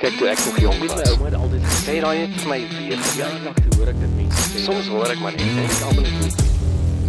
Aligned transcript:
Kyk 0.00 0.14
toe 0.16 0.30
ek 0.32 0.38
nog 0.46 0.58
jonk 0.62 0.78
was. 0.80 0.94
My 0.96 1.08
ouma 1.12 1.26
het 1.28 1.34
altyd 1.36 1.64
gesê 1.68 1.94
raai 2.00 2.18
het 2.22 2.36
vir 2.40 2.48
my 2.48 2.56
weer 2.72 3.00
toe 3.58 3.74
hoor 3.74 3.90
ek 3.90 3.98
dit 4.00 4.14
mense 4.16 4.44
sê. 4.46 4.62
Soms 4.64 4.88
hoor 4.88 5.12
ek 5.12 5.20
maar 5.20 5.36
net 5.36 5.44
en 5.44 5.60
ek 5.60 5.82
almal 5.90 6.06
net 6.14 6.40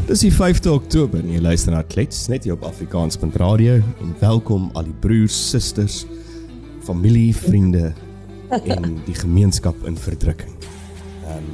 Dis 0.10 0.24
die 0.26 0.32
5de 0.36 0.74
Oktober 0.74 1.22
en 1.22 1.30
jy 1.32 1.40
luister 1.40 1.72
na 1.72 1.86
Klets 1.88 2.26
net 2.28 2.44
hier 2.44 2.58
op 2.58 2.68
Afrikaans.radio 2.68 3.78
en 3.80 4.12
welkom 4.20 4.68
al 4.76 4.90
die 4.90 4.98
broers, 5.08 5.40
susters, 5.54 6.02
familie, 6.84 7.32
vriende 7.32 7.94
en 8.60 9.00
die 9.08 9.16
gemeenskap 9.16 9.88
in 9.88 9.96
verdrukking. 9.96 10.52
Ehm 11.24 11.48
um, 11.48 11.50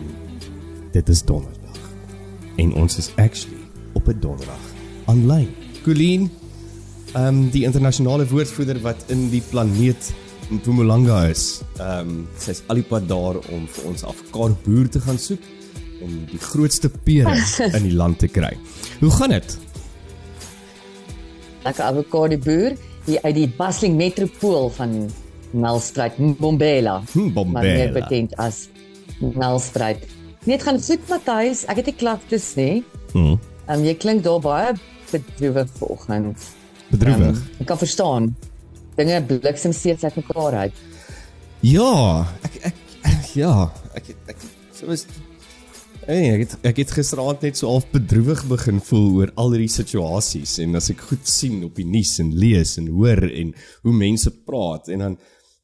dit 0.97 1.09
is 1.13 1.21
donderdag. 1.21 1.81
En 2.57 2.73
ons 2.81 2.97
is 2.97 3.13
actually 3.21 3.61
op 3.93 4.09
'n 4.09 4.17
donderdag 4.25 4.71
aanlyn. 5.05 5.53
Colleen, 5.85 6.31
ehm 7.13 7.27
um, 7.27 7.49
die 7.53 7.67
internasionale 7.69 8.25
woordvoerder 8.25 8.81
wat 8.81 9.05
in 9.13 9.29
die 9.29 9.45
planeet 9.53 10.15
Mpumalanga 10.49 11.25
is. 11.29 11.61
Ehm 11.79 12.09
um, 12.09 12.27
sy's 12.39 12.61
al 12.71 12.79
die 12.79 12.85
pad 12.87 13.07
daar 13.09 13.35
om 13.51 13.65
vir 13.67 13.85
ons 13.89 14.03
afkar 14.07 14.53
boer 14.63 14.87
te 14.89 14.99
gaan 15.03 15.17
soek 15.19 15.43
om 16.01 16.13
die 16.29 16.39
grootste 16.39 16.89
pere 16.89 17.33
in 17.77 17.83
die 17.83 17.95
land 17.97 18.19
te 18.19 18.27
kry. 18.31 18.53
Hoe 19.01 19.11
gaan 19.11 19.33
dit? 19.35 19.57
Lekker 21.65 21.83
avokado 21.83 22.37
boer 22.43 22.75
hier 23.07 23.19
uit 23.23 23.35
die 23.35 23.47
bustling 23.57 23.95
metropool 23.99 24.69
van 24.75 24.93
Nelspruit, 25.51 26.17
Bombela. 26.39 27.01
Hm, 27.13 27.31
Maar 27.33 27.45
meer 27.63 27.91
Bombela. 27.91 27.91
bekend 27.99 28.35
as 28.37 28.67
Nelspruit. 29.19 30.03
Dit 30.45 30.63
gaan 30.63 30.79
goed 30.83 31.07
Matthys. 31.09 31.65
Ek 31.67 31.75
het 31.81 31.85
nie 31.91 31.95
klagtes 31.95 32.53
nie. 32.55 32.83
Hm, 33.13 33.35
Ehm 33.67 33.79
um, 33.79 33.83
jy 33.83 33.95
klink 33.99 34.23
daar 34.23 34.39
baie 34.39 34.73
bedrowig 35.11 35.67
vanoggend. 35.79 36.37
bedrowig. 36.89 37.35
Um, 37.35 37.41
ek 37.59 37.65
kan 37.67 37.77
verstaan. 37.77 38.35
Dinge 38.97 39.21
bliksem 39.29 39.73
steeds 39.73 40.03
uit 40.03 40.15
mekaar 40.23 40.59
uit. 40.65 40.83
Ja, 41.65 42.25
ek 42.45 42.59
ek 42.65 43.31
ja, 43.37 43.53
ek 43.97 44.13
ek 44.29 44.43
so 44.73 44.93
is 44.93 45.07
Hey, 46.07 46.29
ek 46.31 46.41
het 46.45 46.53
ek 46.69 46.77
het 46.79 46.91
gisteraand 46.95 47.41
net 47.43 47.57
so 47.59 47.67
half 47.67 47.89
bedrowig 47.91 48.45
begin 48.47 48.77
voel 48.79 49.07
oor 49.19 49.31
al 49.41 49.51
hierdie 49.51 49.73
situasies 49.73 50.53
en 50.63 50.79
as 50.79 50.87
ek 50.93 51.01
goed 51.09 51.27
sien 51.27 51.65
op 51.67 51.75
die 51.75 51.87
nuus 51.87 52.13
en 52.23 52.29
lees 52.31 52.77
en 52.79 52.87
hoor 52.95 53.25
en 53.27 53.51
hoe 53.83 53.95
mense 53.95 54.31
praat 54.47 54.87
en 54.93 55.03
dan 55.03 55.17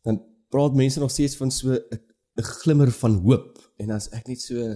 dan 0.04 0.20
praat 0.52 0.76
mense 0.76 1.00
nog 1.00 1.14
steeds 1.16 1.38
van 1.40 1.52
so 1.52 1.72
'n 1.72 2.02
'n 2.38 2.50
glimmer 2.60 2.92
van 2.92 3.16
hoop 3.24 3.62
en 3.80 3.96
as 3.96 4.10
ek 4.12 4.28
net 4.28 4.42
so 4.42 4.68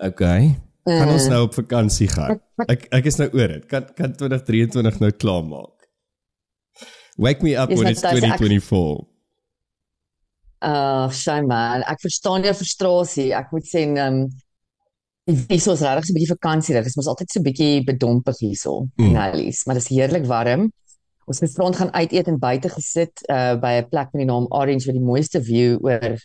okay, 0.00 0.56
kan 0.86 1.12
ons 1.12 1.28
nou 1.28 1.42
op 1.46 1.54
vakansie 1.54 2.08
gaan. 2.08 2.40
Ek 2.68 2.88
ek 2.94 3.08
is 3.10 3.18
nou 3.20 3.28
oor 3.34 3.48
dit. 3.48 3.66
Kan 3.70 3.88
kan 3.98 4.14
2023 4.16 5.00
nou 5.02 5.10
klaarmaak. 5.12 5.77
Wake 7.18 7.42
me 7.42 7.56
up 7.56 7.70
Is 7.70 7.78
when 7.78 7.88
it's 7.90 8.02
as 8.04 8.12
ek- 8.14 8.20
2024. 8.38 9.06
Uh, 10.60 11.08
shame 11.10 11.46
man. 11.46 11.82
Ek 11.86 12.00
verstaan 12.02 12.42
jou 12.46 12.54
frustrasie. 12.54 13.32
Ek 13.34 13.50
moet 13.54 13.66
sê 13.70 13.84
ehm 13.86 13.98
um, 14.24 14.28
hierso 15.50 15.74
is 15.76 15.82
regtig 15.84 16.06
so 16.08 16.12
'n 16.12 16.16
bietjie 16.18 16.32
vakansie. 16.34 16.74
Dit 16.74 16.86
is 16.86 16.96
mos 16.96 17.06
altyd 17.10 17.30
so 17.30 17.38
'n 17.40 17.44
bietjie 17.46 17.84
bedompig 17.86 18.38
hierso 18.40 18.88
Mm. 18.98 19.04
in 19.10 19.16
Alice, 19.16 19.62
maar 19.66 19.74
dit 19.78 19.84
is 19.84 19.90
heerlik 19.96 20.26
warm. 20.26 20.72
Ons 21.26 21.40
het 21.40 21.52
front 21.52 21.76
gaan 21.76 21.92
uit 21.92 22.12
eet 22.12 22.26
en 22.28 22.38
buite 22.38 22.68
gesit 22.68 23.12
uh 23.28 23.54
by 23.60 23.72
'n 23.82 23.88
plek 23.88 24.08
met 24.12 24.20
die 24.24 24.30
naam 24.32 24.46
Orange 24.50 24.86
met 24.86 24.96
die 24.96 25.04
mooiste 25.04 25.42
view 25.42 25.78
oor 25.84 26.16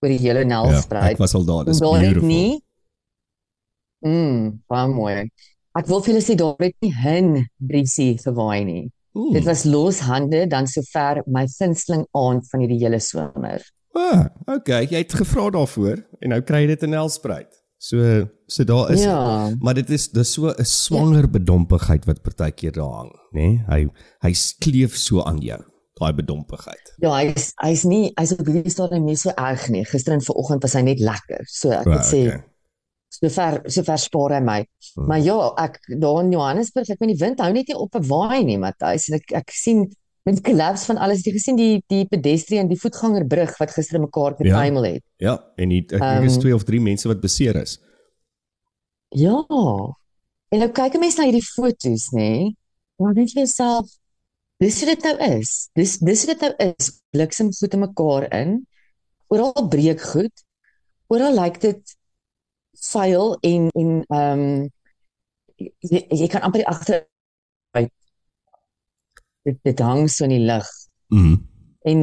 oor 0.00 0.08
die 0.08 0.18
hele 0.18 0.40
Ja, 0.40 0.44
Nelspruit. 0.44 1.10
ek 1.12 1.18
was 1.18 1.34
al 1.34 1.44
daar. 1.44 1.64
Dis 1.64 1.80
beautiful. 1.80 2.28
nie 2.28 2.62
Mm, 4.04 4.60
baie 4.68 4.88
mooi. 4.88 5.30
Ek 5.76 5.86
wil 5.86 6.00
vir 6.02 6.12
julle 6.14 6.22
sê 6.22 6.34
daar 6.36 6.56
het 6.60 6.74
nie 6.82 6.92
hin 6.92 7.48
briesie 7.58 8.18
gewaai 8.18 8.64
nie. 8.64 8.90
Hmm. 9.14 9.32
Dit 9.32 9.44
was 9.46 9.62
loshande 9.64 10.46
dan 10.50 10.66
sover 10.66 11.22
my 11.30 11.46
gunsteling 11.46 12.06
aand 12.18 12.48
van 12.50 12.60
hierdie 12.64 12.80
hele 12.82 12.98
somer. 13.00 13.62
Ah, 13.94 14.24
okay, 14.50 14.88
jy 14.90 15.04
het 15.04 15.12
gevra 15.14 15.50
daarvoor 15.54 16.00
en 16.20 16.32
nou 16.34 16.40
kry 16.42 16.64
jy 16.64 16.72
dit 16.74 16.82
in 16.82 16.90
Nelspruit. 16.96 17.52
So 17.78 18.24
so 18.50 18.64
daar 18.64 18.90
is 18.92 19.04
Ja. 19.04 19.50
maar 19.60 19.74
dit 19.74 19.90
is 19.90 20.08
dis 20.10 20.32
so 20.32 20.48
'n 20.50 20.64
swanger 20.64 21.28
bedompigheid 21.30 22.04
wat 22.06 22.22
partykeer 22.22 22.72
daar 22.72 22.90
hang, 22.90 23.12
nê? 23.32 23.40
Nee? 23.40 23.64
Hy 23.68 23.88
hy 24.22 24.32
kleef 24.58 24.96
so 24.96 25.22
aan 25.22 25.38
jou, 25.38 25.60
daai 26.00 26.12
bedompigheid. 26.12 26.94
Ja, 26.98 27.14
hy's 27.14 27.52
hy's 27.62 27.84
nie 27.84 28.10
hy's 28.18 28.32
op 28.32 28.46
hierdie 28.46 28.70
stadium 28.70 29.04
nie 29.04 29.16
so 29.16 29.30
erg 29.36 29.68
nie. 29.68 29.84
Gister 29.84 30.12
en 30.12 30.20
vanoggend 30.22 30.62
was 30.62 30.72
hy 30.74 30.80
net 30.82 30.98
lekker. 31.00 31.44
So 31.46 31.70
ek 31.70 31.84
Ja, 31.86 31.92
moet 31.92 32.04
sê 32.06 32.26
okay. 32.26 32.42
Sover 33.20 33.60
sover 33.70 33.98
spaar 33.98 34.34
hy 34.36 34.40
my. 34.44 34.60
Hmm. 34.94 35.06
Maar 35.08 35.20
ja, 35.24 35.36
ek 35.64 35.78
daar 36.00 36.22
in 36.24 36.32
Johannesburg, 36.32 36.88
ek 36.90 36.98
weet 37.00 37.12
die 37.14 37.20
wind 37.26 37.40
hou 37.40 37.52
net 37.52 37.68
nie 37.68 37.76
op 37.76 37.94
'n 37.94 38.08
waai 38.08 38.44
nie, 38.44 38.58
Matthys. 38.58 39.08
En 39.10 39.14
ek 39.20 39.32
ek 39.32 39.50
sien 39.50 39.84
met 40.26 40.36
die 40.38 40.42
kollaps 40.42 40.86
van 40.88 40.96
alles, 40.96 41.22
jy 41.24 41.32
gesien 41.32 41.56
die 41.56 41.82
die 41.88 42.04
pedestrian, 42.08 42.68
die 42.68 42.80
voetgangerbrug 42.80 43.58
wat 43.58 43.70
gister 43.70 44.00
mekaar 44.00 44.32
Ja. 44.32 44.36
getuimel 44.56 44.84
het. 44.94 45.02
Ja, 45.18 45.38
en 45.56 45.68
die, 45.68 45.82
ek 45.82 46.00
dink 46.00 46.24
is 46.24 46.36
Ehm, 46.36 46.40
twee 46.40 46.54
of 46.54 46.64
drie 46.64 46.80
mense 46.80 47.08
wat 47.08 47.20
beseer 47.20 47.56
is. 47.56 47.78
Ja. 49.10 49.44
En 50.50 50.58
nou 50.62 50.70
kyk 50.70 50.94
'n 50.94 51.00
mens 51.00 51.16
na 51.16 51.24
hierdie 51.24 51.42
foto's, 51.54 52.10
nê? 52.12 52.54
Dan 52.98 53.14
dink 53.14 53.28
jy 53.28 53.40
jouself, 53.42 53.86
dis 54.60 54.78
hoe 54.80 54.94
dit 54.94 55.02
nou 55.04 55.16
is. 55.38 55.68
Dis 55.74 55.98
dis 55.98 56.24
hoe 56.24 56.34
dit 56.34 56.40
nou 56.40 56.54
is. 56.78 56.90
Bliksem 57.10 57.50
goed 57.52 57.74
in 57.74 57.80
mekaar 57.80 58.32
in. 58.32 58.66
Oral 59.28 59.68
breek 59.68 60.00
goed. 60.00 60.32
Oral 61.08 61.34
lyk 61.34 61.60
dit 61.60 61.96
vuil 62.92 63.36
en 63.40 63.68
en 63.72 63.90
ehm 64.08 64.44
um, 64.44 64.70
jy, 65.80 66.00
jy 66.10 66.28
kan 66.28 66.42
amper 66.46 66.64
agter 66.70 67.04
uit 67.78 67.92
dit 69.44 69.58
dit 69.62 69.80
hang 69.80 70.08
so 70.10 70.24
in 70.24 70.36
die 70.36 70.46
lug. 70.46 70.68
Mhm. 71.08 71.36
En 71.84 72.00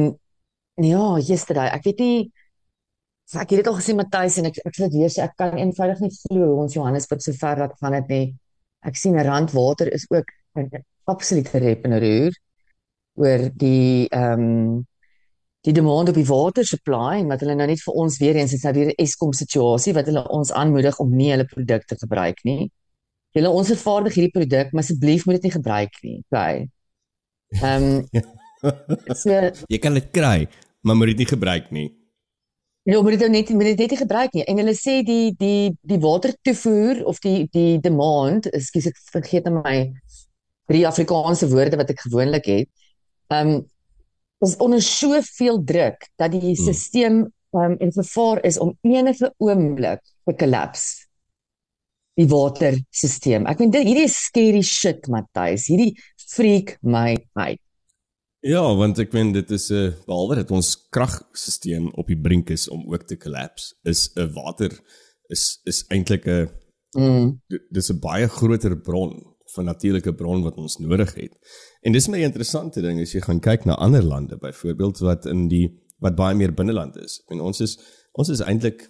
ja, 0.74 1.18
yesterday, 1.18 1.68
ek 1.74 1.84
weet 1.84 1.98
nie 1.98 2.32
ek 3.32 3.52
het 3.54 3.62
dit 3.62 3.68
al 3.70 3.78
gesien 3.78 3.96
Matthys 3.96 4.38
en 4.40 4.48
ek 4.50 4.58
ek 4.66 4.76
sê 4.76 4.88
dit 4.88 5.00
weer 5.00 5.12
sê 5.12 5.24
ek 5.24 5.36
kan 5.40 5.56
eenvoudig 5.56 6.00
nie 6.04 6.12
glo 6.12 6.48
hoe 6.50 6.62
ons 6.66 6.74
Johannesburg 6.76 7.22
so 7.24 7.36
ver 7.40 7.62
laat 7.62 7.76
gaan 7.80 7.96
dit 7.96 8.08
nie. 8.12 8.26
Ek 8.84 8.96
sien 8.98 9.16
'n 9.16 9.24
rand 9.26 9.52
water 9.56 9.88
is 9.92 10.06
ook 10.10 10.28
'n 10.58 10.68
absolute 11.06 11.58
rep 11.58 11.84
en 11.84 11.98
roer 11.98 12.32
oor 13.16 13.50
die 13.56 14.08
ehm 14.10 14.40
um, 14.40 14.86
die 15.62 15.72
demand 15.72 16.10
op 16.10 16.18
die 16.18 16.26
water 16.26 16.66
supply 16.66 17.20
en 17.20 17.30
wat 17.30 17.42
hulle 17.44 17.54
nou 17.54 17.68
net 17.70 17.82
vir 17.84 17.98
ons 18.02 18.18
weer 18.18 18.38
eens 18.38 18.52
is 18.56 18.64
nou 18.66 18.72
weer 18.74 18.90
'n 18.90 18.98
Eskom 19.04 19.32
situasie 19.32 19.94
wat 19.94 20.06
hulle 20.10 20.24
ons 20.28 20.52
aanmoedig 20.52 20.98
om 20.98 21.16
nie 21.16 21.30
hulle 21.30 21.46
produkte 21.46 21.94
te 21.94 22.06
gebruik 22.06 22.42
nie. 22.44 22.70
Julle 23.32 23.50
ons 23.50 23.68
vervaardig 23.68 24.14
hierdie 24.14 24.34
produk, 24.34 24.72
maar 24.72 24.82
asseblief 24.82 25.26
moet 25.26 25.34
dit 25.40 25.42
nie 25.42 25.56
gebruik 25.56 25.94
nie. 26.02 26.18
Okay. 26.28 26.68
Ehm 27.62 28.02
so 29.22 29.30
jy 29.68 29.78
kan 29.78 29.94
dit 29.94 30.10
kry, 30.10 30.48
maar 30.82 30.96
moet 30.96 31.14
dit 31.14 31.22
nie 31.22 31.30
gebruik 31.30 31.70
nie. 31.70 31.90
Ja, 32.82 33.02
maar 33.02 33.14
dit 33.14 33.20
nou 33.20 33.30
net 33.30 33.48
moet 33.48 33.70
dit 33.70 33.78
net 33.78 33.90
nie 33.90 33.98
gebruik 33.98 34.32
nie. 34.32 34.44
En 34.44 34.58
hulle 34.58 34.74
sê 34.74 35.02
die 35.06 35.34
die 35.38 35.70
die 35.86 35.98
watertoevoer 36.02 37.04
of 37.06 37.20
die 37.22 37.46
die 37.52 37.78
demand, 37.80 38.48
ekskuus 38.50 38.88
ek 38.90 38.98
vergeet 39.14 39.46
nou 39.46 39.62
my 39.62 39.92
drie 40.66 40.86
Afrikaanse 40.86 41.46
woorde 41.52 41.78
wat 41.78 41.92
ek 41.94 42.02
gewoonlik 42.02 42.50
het. 42.50 42.70
Um 43.30 43.62
is 44.42 44.56
onder 44.56 44.82
soveel 44.82 45.62
druk 45.64 46.08
dat 46.16 46.32
die 46.32 46.40
Hmm. 46.40 46.72
stelsel 46.74 47.30
um 47.52 47.76
in 47.78 47.92
gevaar 47.92 48.44
is 48.44 48.58
om 48.58 48.78
enige 48.82 49.34
oomblik 49.38 50.00
te 50.24 50.32
kollaps. 50.34 51.06
Die 52.16 52.26
waterstelsel. 52.28 53.46
Ek 53.48 53.58
meen 53.60 53.70
dit 53.70 53.86
hierdie 53.86 54.04
is 54.08 54.16
scary 54.26 54.62
shit, 54.62 55.06
Matthys. 55.08 55.66
Hierdie 55.68 55.94
freak 56.16 56.78
my 56.82 57.16
uit. 57.34 57.60
Ja, 58.42 58.62
want 58.74 58.98
ek 58.98 59.12
meen 59.12 59.32
dit 59.32 59.50
is 59.50 59.70
'n 59.70 59.74
uh, 59.74 59.92
behalwe 60.06 60.34
dat 60.36 60.50
ons 60.50 60.88
kragstelsel 60.90 61.90
op 61.94 62.06
die 62.06 62.16
brink 62.20 62.50
is 62.50 62.68
om 62.68 62.82
ook 62.92 63.06
te 63.06 63.16
kollaps, 63.16 63.74
is 63.84 64.10
'n 64.16 64.32
water 64.34 64.72
is 65.30 65.60
is 65.64 65.84
eintlik 65.88 66.26
'n 66.26 66.48
Mm. 66.94 67.40
d- 67.48 67.62
dis 67.70 67.90
'n 67.90 67.98
baie 68.00 68.28
groter 68.28 68.76
bron 68.76 69.31
van 69.54 69.64
natuurlike 69.64 70.14
bron 70.14 70.42
wat 70.42 70.56
ons 70.56 70.78
nodig 70.78 71.14
het. 71.14 71.36
En 71.82 71.92
dis 71.92 72.08
my 72.08 72.22
interessante 72.24 72.82
ding 72.84 73.00
as 73.02 73.14
jy 73.14 73.22
gaan 73.24 73.40
kyk 73.40 73.66
na 73.68 73.74
ander 73.74 74.02
lande 74.02 74.38
byvoorbeeld 74.40 75.02
wat 75.04 75.26
in 75.26 75.48
die 75.48 75.66
wat 76.02 76.16
baie 76.18 76.34
meer 76.34 76.54
binneland 76.54 76.96
is. 76.98 77.20
En 77.30 77.40
ons 77.40 77.60
is 77.60 77.78
ons 78.12 78.28
is 78.28 78.42
eintlik 78.44 78.88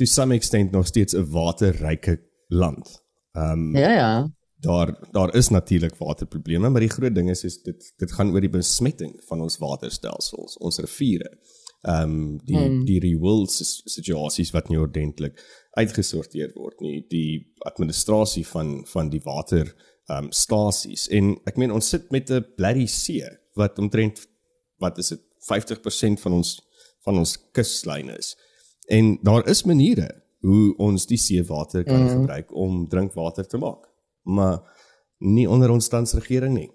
to 0.00 0.08
some 0.08 0.34
extent 0.34 0.72
nog 0.72 0.86
steeds 0.86 1.14
'n 1.14 1.30
waterryke 1.30 2.20
land. 2.48 3.02
Ehm 3.32 3.52
um, 3.52 3.76
Ja 3.76 3.92
ja. 3.92 4.30
daar 4.60 5.08
daar 5.12 5.34
is 5.34 5.48
natuurlik 5.48 5.96
waterprobleme, 5.96 6.68
maar 6.68 6.80
die 6.80 6.96
groot 6.96 7.14
ding 7.14 7.30
is 7.30 7.44
is 7.44 7.62
dit 7.62 7.92
dit 7.96 8.12
gaan 8.12 8.32
oor 8.32 8.40
die 8.40 8.56
besmetting 8.60 9.22
van 9.28 9.40
ons 9.40 9.58
waterstelsels, 9.58 10.58
ons 10.58 10.78
riviere. 10.78 11.30
Ehm 11.30 11.61
um, 11.88 12.38
die 12.44 12.56
Hmm. 12.56 12.84
die 12.84 13.00
rewil 13.00 13.46
situasies 13.46 14.50
wat 14.52 14.68
nie 14.68 14.78
ordentlik 14.78 15.40
uitgesorteer 15.76 16.52
word 16.54 16.80
nie, 16.80 17.06
die 17.08 17.52
administrasie 17.66 18.46
van 18.46 18.84
van 18.86 19.08
die 19.10 19.20
water 19.24 19.74
ehm 20.08 20.24
um, 20.24 20.32
stasies. 20.32 21.08
En 21.08 21.36
ek 21.46 21.56
meen 21.56 21.72
ons 21.72 21.88
sit 21.88 22.10
met 22.10 22.30
'n 22.30 22.44
blerrie 22.56 22.88
see 22.88 23.24
wat 23.54 23.78
omtrent 23.78 24.26
wat 24.78 24.98
is 24.98 25.08
dit 25.08 25.20
50% 25.50 26.20
van 26.20 26.32
ons 26.32 26.60
van 27.04 27.18
ons 27.18 27.36
kuslyne 27.52 28.18
is. 28.18 28.36
En 28.88 29.18
daar 29.22 29.48
is 29.48 29.62
maniere 29.64 30.22
hoe 30.40 30.76
ons 30.76 31.06
die 31.06 31.18
seewater 31.18 31.84
kan 31.84 32.00
Mm. 32.00 32.02
mm. 32.08 32.20
gebruik 32.20 32.54
om 32.54 32.88
drinkwater 32.88 33.46
te 33.46 33.58
maak. 33.58 33.88
Maar 34.22 34.60
nie 35.18 35.48
onder 35.48 35.70
ons 35.70 35.84
stansregering 35.84 36.54
nie. 36.54 36.70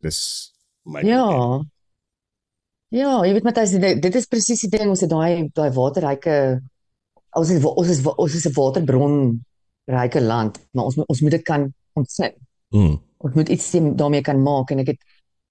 Dis 0.00 0.52
my 0.84 1.00
Ja. 1.04 1.60
Ja, 2.94 3.24
jy 3.26 3.32
weet 3.34 3.42
Matthys, 3.44 3.70
dit, 3.70 4.02
dit 4.02 4.14
is 4.14 4.26
presies 4.30 4.60
die 4.60 4.70
ding 4.70 4.88
ons 4.88 5.00
het 5.02 5.10
daai 5.10 5.50
daai 5.54 5.70
waterryke 5.74 6.62
ons 7.36 7.50
is 7.50 7.64
ons 7.64 7.90
is 7.92 8.00
ons 8.06 8.34
is 8.38 8.46
'n 8.46 8.54
waterbron 8.56 9.16
ryke 9.86 10.20
land, 10.20 10.58
maar 10.72 10.84
ons 10.84 10.96
ons 11.06 11.20
moet 11.22 11.30
dit 11.30 11.44
kan 11.44 11.72
ontsin. 11.94 12.32
Mm. 12.70 12.96
Ons 13.18 13.34
moet 13.34 13.48
iets 13.48 13.70
daarmee 13.96 14.22
kan 14.22 14.42
maak 14.42 14.70
en 14.70 14.78
ek 14.78 14.94
het 14.94 15.00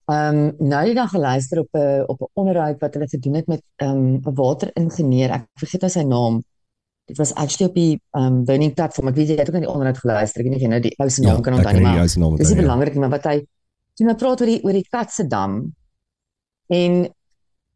ehm 0.05 0.37
um, 0.37 0.69
nou 0.69 0.83
die 0.85 0.93
dag 0.93 1.09
geluister 1.09 1.59
op 1.59 1.69
'n 1.73 2.03
op 2.07 2.21
'n 2.21 2.31
onderhoud 2.33 2.79
wat 2.79 2.93
hulle 2.93 3.07
gedoen 3.07 3.35
het 3.35 3.47
met 3.47 3.61
ehm 3.75 3.89
um, 3.91 4.21
'n 4.23 4.35
wateringenieur. 4.35 5.31
Ek 5.31 5.45
vergeet 5.59 5.81
nou 5.81 5.91
sy 5.91 6.03
naam. 6.03 6.43
Dit 7.05 7.17
was 7.17 7.33
actually 7.33 7.69
op 7.69 7.75
die 7.75 8.01
ehm 8.11 8.25
um, 8.25 8.45
Burning 8.45 8.73
platform. 8.73 9.07
Ek 9.07 9.15
weet 9.15 9.27
jy 9.27 9.35
het 9.35 9.49
ook 9.49 9.55
aan 9.55 9.67
die 9.67 9.73
onderhoud 9.73 9.97
geluister. 9.97 10.39
Ek 10.39 10.47
weet 10.47 10.55
nie 10.55 10.63
jy 10.63 10.69
nou 10.69 10.81
die 10.81 10.95
ou 10.97 11.09
se 11.09 11.21
naam 11.21 11.41
kan 11.41 11.53
onthou 11.53 11.73
nie, 11.73 11.81
maar 11.81 12.07
Dis 12.37 12.49
nie 12.49 12.55
nie 12.55 12.63
belangrik 12.63 12.93
nie, 12.93 12.99
maar 12.99 13.09
wat 13.09 13.23
hy 13.25 13.47
doen 13.95 14.07
hy 14.07 14.15
praat 14.15 14.41
oor 14.41 14.47
die 14.47 14.63
oor 14.63 14.73
die 14.73 14.87
Katse 14.89 15.27
dam 15.27 15.73
en 16.67 17.09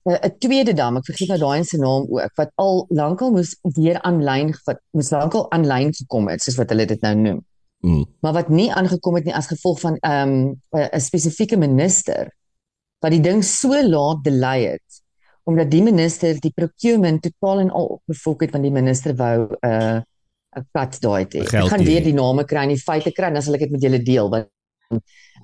'n 0.06 0.38
tweede 0.40 0.74
dam, 0.74 0.98
ek 0.98 1.06
vergeet 1.06 1.30
nou 1.34 1.40
daai 1.40 1.64
se 1.64 1.78
naam 1.78 2.08
ook, 2.08 2.36
wat 2.36 2.52
al 2.56 2.86
lankal 2.90 3.32
moes 3.32 3.58
weer 3.76 4.02
aanlyn 4.02 4.54
wat 4.66 4.80
moes 4.92 5.12
lankal 5.12 5.52
aanlyn 5.52 5.94
gekom 5.94 6.30
het, 6.32 6.42
soos 6.42 6.56
wat 6.56 6.70
hulle 6.70 6.86
dit 6.86 7.02
nou 7.02 7.16
noem. 7.16 7.46
Mm. 7.80 8.06
Maar 8.22 8.34
wat 8.34 8.50
nie 8.50 8.72
aangekom 8.72 9.16
het 9.16 9.26
nie 9.26 9.36
as 9.36 9.48
gevolg 9.48 9.80
van 9.80 9.98
ehm 10.02 10.30
um, 10.30 10.62
'n 10.72 11.00
spesifieke 11.00 11.58
minister 11.58 12.32
wat 13.00 13.12
die 13.12 13.24
ding 13.24 13.44
so 13.44 13.72
laat 13.84 14.24
delay 14.24 14.64
het 14.76 15.02
omdat 15.50 15.72
die 15.72 15.82
minister 15.84 16.38
die 16.40 16.52
procurement 16.54 17.22
totaal 17.22 17.60
en 17.60 17.72
al 17.72 17.86
opgevolg 17.98 18.46
het 18.46 18.52
want 18.52 18.64
die 18.64 18.76
minister 18.76 19.16
wou 19.16 19.48
'n 19.48 19.68
uh, 19.68 20.02
'n 20.58 20.66
kat 20.74 21.00
daai 21.02 21.24
het. 21.24 21.36
Ek 21.36 21.70
gaan 21.72 21.84
weer 21.84 22.04
die 22.04 22.14
name 22.14 22.44
kry 22.44 22.64
en 22.66 22.74
die 22.74 22.86
feite 22.90 23.12
kry 23.12 23.30
en 23.30 23.38
dan 23.38 23.46
sal 23.46 23.54
ek 23.54 23.68
dit 23.68 23.72
met 23.72 23.82
julle 23.82 24.02
deel 24.04 24.30
want 24.30 24.48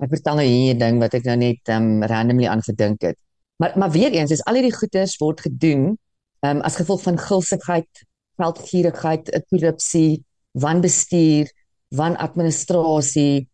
ek 0.02 0.10
vertel 0.10 0.36
nou 0.40 0.46
hier 0.46 0.74
'n 0.74 0.78
ding 0.78 0.98
wat 0.98 1.14
ek 1.14 1.24
nou 1.24 1.36
net 1.36 1.62
ehm 1.68 1.82
um, 1.82 2.02
randomly 2.02 2.46
aangedink 2.46 3.02
het. 3.02 3.18
Maar 3.56 3.72
maar 3.78 3.90
weer 3.90 4.12
eens 4.12 4.30
is 4.30 4.44
al 4.44 4.54
hierdie 4.54 4.76
goeders 4.76 5.16
word 5.16 5.40
gedoen 5.40 5.98
ehm 6.40 6.56
um, 6.56 6.62
as 6.62 6.76
gevolg 6.76 7.02
van 7.02 7.18
gulsigheid, 7.18 8.04
veldgierigheid, 8.36 9.30
korrupsie, 9.48 10.24
wanbestuur, 10.52 11.52
wanadministrasie 11.88 13.48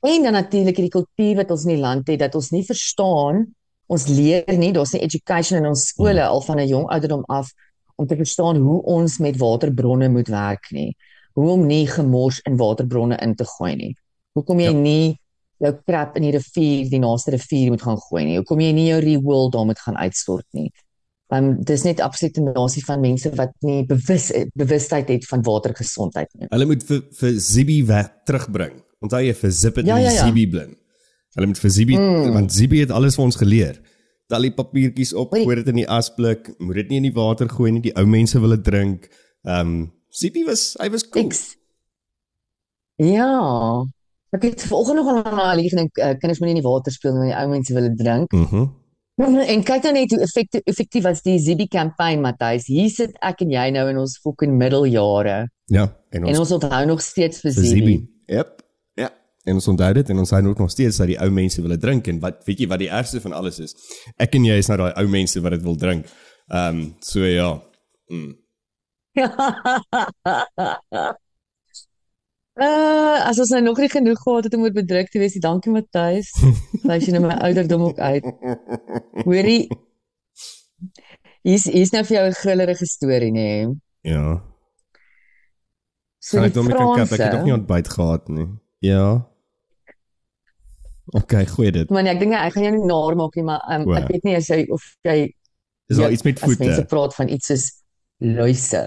en 0.00 0.22
dan 0.22 0.32
natuurlik 0.32 0.76
hierdie 0.76 0.94
kultuur 0.94 1.36
wat 1.36 1.50
ons 1.50 1.64
in 1.66 1.74
die 1.74 1.82
land 1.82 2.08
het 2.08 2.20
dat 2.22 2.34
ons 2.38 2.50
nie 2.54 2.64
verstaan 2.64 3.46
ons 3.88 4.04
leer 4.06 4.44
nie, 4.60 4.72
daar's 4.72 4.92
nie 4.92 5.02
education 5.02 5.62
in 5.62 5.70
ons 5.70 5.88
skole 5.90 6.24
al 6.24 6.42
van 6.44 6.60
'n 6.60 6.68
jong 6.68 6.86
ouderdom 6.92 7.24
af 7.26 7.52
om 7.96 8.06
te 8.06 8.16
verstaan 8.16 8.56
hoe 8.56 8.82
ons 8.82 9.18
met 9.18 9.36
waterbronne 9.36 10.08
moet 10.08 10.28
werk 10.28 10.70
nie. 10.70 10.96
Hoe 11.32 11.50
om 11.50 11.66
nie 11.66 11.86
gemors 11.86 12.40
in 12.46 12.56
waterbronne 12.56 13.16
in 13.16 13.34
te 13.34 13.44
gooi 13.44 13.74
nie. 13.76 13.94
Hoekom 14.32 14.60
jy 14.60 14.72
ja. 14.72 14.78
nie 14.78 15.20
jou 15.62 15.72
krap 15.86 16.16
in 16.18 16.26
die 16.28 16.34
rivier, 16.36 16.88
die 16.90 17.00
naaste 17.02 17.34
rivier 17.34 17.72
moet 17.74 17.82
gaan 17.84 17.98
gooi 18.08 18.24
nie. 18.26 18.36
Hoekom 18.40 18.62
jy 18.62 18.70
nie 18.76 18.88
jou 18.90 19.00
rewil 19.04 19.50
daar 19.54 19.66
moet 19.68 19.80
gaan 19.82 19.98
uitstort 19.98 20.46
nie. 20.56 20.68
Want 21.28 21.58
um, 21.58 21.64
dis 21.68 21.84
net 21.84 22.00
absolute 22.00 22.40
nasie 22.40 22.82
van 22.86 23.02
mense 23.04 23.30
wat 23.36 23.52
nie 23.66 23.82
bewus 23.88 24.30
bewustheid 24.56 25.10
het 25.12 25.26
van 25.28 25.42
watergesondheid 25.44 26.30
nie. 26.38 26.48
Hulle 26.54 26.68
moet 26.70 26.86
vir 26.88 27.02
vir 27.18 27.34
Zibi 27.44 27.82
weg 27.90 28.08
terugbring. 28.28 28.78
Onthou 29.04 29.20
jy 29.22 29.34
vir 29.36 29.52
Zip 29.52 29.82
het 29.82 29.90
ja, 29.90 29.98
ja, 30.00 30.14
ja. 30.14 30.24
Zibi 30.24 30.46
blind. 30.54 30.78
Hulle 31.36 31.50
moet 31.50 31.60
vir 31.60 31.74
Zibi 31.74 31.98
mm. 32.00 32.32
want 32.38 32.54
Zibi 32.54 32.80
het 32.86 32.94
alles 32.94 33.18
vir 33.18 33.26
ons 33.26 33.38
geleer. 33.42 33.76
Tel 34.28 34.44
die 34.44 34.54
papiertjies 34.56 35.14
op, 35.16 35.36
gooi 35.36 35.60
dit 35.60 35.68
in 35.72 35.82
die 35.82 35.88
asblik, 35.88 36.50
moet 36.60 36.82
dit 36.82 36.90
nie 36.92 36.98
in 37.02 37.06
die 37.08 37.14
water 37.16 37.48
gooi 37.48 37.70
nie. 37.72 37.84
Die 37.84 37.94
ou 37.96 38.04
mense 38.08 38.40
wil 38.40 38.56
dit 38.56 38.64
drink. 38.64 39.08
Ehm 39.44 39.76
um, 39.76 39.78
Zibi 40.08 40.46
was 40.46 40.72
hy 40.80 40.88
was 40.88 41.04
cool. 41.12 41.28
X. 41.28 41.58
Ja. 42.96 43.84
Ek 44.36 44.42
het 44.44 44.62
vanoggend 44.68 45.00
nog 45.00 45.24
aan 45.24 45.38
haar 45.38 45.56
lieg 45.56 45.72
gedink, 45.72 45.96
uh, 45.96 46.12
kinders 46.20 46.38
moet 46.38 46.50
nie 46.50 46.56
in 46.56 46.60
die 46.60 46.68
water 46.68 46.92
speel 46.92 47.14
nie, 47.16 47.30
die 47.30 47.38
ou 47.38 47.46
mense 47.48 47.74
wil 47.74 47.88
dit 47.88 47.98
drink. 47.98 48.32
Mhm. 48.32 48.56
Mm 48.56 48.76
en 49.52 49.64
kyk 49.66 49.82
dan 49.82 49.96
net 49.98 50.12
hoe 50.14 50.20
effektief 50.22 50.62
effektief 50.70 51.02
was 51.02 51.24
die 51.24 51.40
Zibi 51.42 51.66
kampanje 51.66 52.20
Matthys. 52.22 52.68
Hier 52.70 52.90
sit 52.90 53.16
ek 53.24 53.40
en 53.42 53.50
jy 53.50 53.64
nou 53.74 53.88
in 53.90 53.98
ons 53.98 54.14
fucking 54.22 54.54
middeljare. 54.60 55.48
Ja, 55.74 55.88
en 56.14 56.22
ons, 56.22 56.30
en 56.30 56.42
ons 56.44 56.52
onthou 56.54 56.84
nog 56.86 57.02
steeds 57.02 57.42
vir 57.42 57.56
Zibi. 57.56 57.72
Zibi. 57.72 57.96
Yep. 58.30 58.52
Ja. 59.02 59.10
En 59.42 59.58
ons 59.58 59.68
onthou 59.74 59.90
dit 59.98 60.14
en 60.14 60.22
ons 60.22 60.34
sê 60.34 60.42
ook 60.46 60.62
nog 60.62 60.70
steeds 60.70 61.02
dat 61.02 61.10
die 61.10 61.18
ou 61.18 61.30
mense 61.34 61.64
wil 61.64 61.74
drink 61.82 62.12
en 62.12 62.22
wat 62.22 62.44
weet 62.46 62.62
jy 62.62 62.70
wat 62.70 62.84
die 62.84 62.92
ergste 63.00 63.22
van 63.24 63.34
alles 63.40 63.58
is? 63.64 63.74
Ek 64.22 64.38
en 64.38 64.46
jy 64.46 64.60
is 64.62 64.70
nou 64.70 64.78
daai 64.84 64.92
ou 65.02 65.08
mense 65.10 65.42
wat 65.42 65.56
dit 65.56 65.66
wil 65.66 65.80
drink. 65.80 66.06
Ehm 66.52 66.78
um, 66.78 66.84
so 67.02 67.26
ja. 67.26 67.56
Mm. 68.14 68.36
Uh, 72.58 73.22
as 73.22 73.38
ons 73.38 73.52
nou 73.54 73.60
nog 73.62 73.78
nie 73.78 73.90
genoeg 73.90 74.18
gehad 74.18 74.48
het 74.48 74.54
om 74.56 74.64
oor 74.66 74.74
bedruk 74.74 75.10
te 75.12 75.20
wees, 75.22 75.36
dankie 75.38 75.70
Matthys. 75.70 76.32
Wys 76.88 77.06
jy 77.06 77.14
nou 77.14 77.22
my 77.28 77.36
ouderdom 77.46 77.84
ook 77.86 78.00
uit. 78.02 78.26
Hoorie. 79.22 79.68
Hier's 81.46 81.68
hier's 81.70 81.94
nou 81.94 82.02
vir 82.08 82.16
jou 82.16 82.26
'n 82.28 82.38
grillerige 82.40 82.86
storie, 82.86 83.30
nê? 83.30 83.46
Nee. 83.62 83.76
Ja. 84.10 84.42
So 86.18 86.42
ek 86.42 86.54
dink 86.54 86.74
ek 86.74 87.14
het 87.14 87.32
nog 87.32 87.46
nie 87.46 87.54
ontbyt 87.54 87.88
gehad 87.88 88.28
nie. 88.28 88.48
Ja. 88.82 89.28
OK, 91.14 91.32
goeie 91.54 91.72
dit. 91.72 91.90
Maar 91.90 92.02
nee, 92.02 92.12
ek 92.12 92.20
dink 92.20 92.34
ek 92.34 92.52
gaan 92.52 92.66
jou 92.66 92.74
nie 92.74 92.90
naar 92.90 93.16
maak 93.16 93.34
nie, 93.38 93.44
maar 93.44 93.62
um, 93.70 93.86
ek 93.96 94.10
weet 94.10 94.26
nie 94.26 94.34
as 94.36 94.50
jy 94.50 94.64
of 94.68 94.82
jy 95.06 95.30
Dis 95.88 95.98
al 95.98 96.10
iets 96.12 96.22
met 96.26 96.40
voete. 96.42 96.64
Mense 96.64 96.84
praat 96.84 97.14
van 97.14 97.30
iets 97.32 97.46
soos 97.46 97.68
luise. 98.18 98.82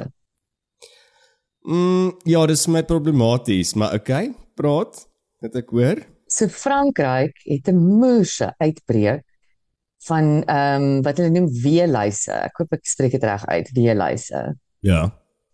Mm, 1.62 2.14
ja, 2.26 2.46
dis 2.50 2.66
my 2.68 2.82
problematies, 2.84 3.74
maar 3.78 3.94
okay, 3.94 4.32
praat. 4.58 5.06
Net 5.42 5.56
ek 5.58 5.70
hoor. 5.74 6.02
So 6.32 6.48
Frankryk 6.48 7.42
het 7.44 7.68
'n 7.70 7.78
moerse 7.78 8.54
uitbreek 8.58 9.26
van 10.08 10.44
ehm 10.46 10.82
um, 10.82 11.02
wat 11.02 11.18
hulle 11.18 11.30
noem 11.30 11.50
weeluise. 11.62 12.32
Ek 12.32 12.58
hoop 12.58 12.74
ek 12.74 12.86
spreek 12.86 13.12
dit 13.12 13.24
reg 13.24 13.46
uit, 13.46 13.72
weeluise. 13.74 14.56
Ja. 14.80 15.02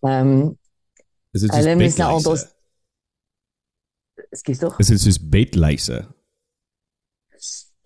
Ehm 0.02 0.32
um, 0.32 0.58
is 1.32 1.42
dit 1.42 1.52
hulle 1.52 1.76
mis 1.76 1.98
nou 1.98 2.12
al 2.12 2.24
dos 2.24 2.46
Skiet 4.32 4.60
tog. 4.60 4.78
Is 4.80 4.88
dit 4.92 5.02
soos 5.02 5.20
bedluise? 5.20 6.06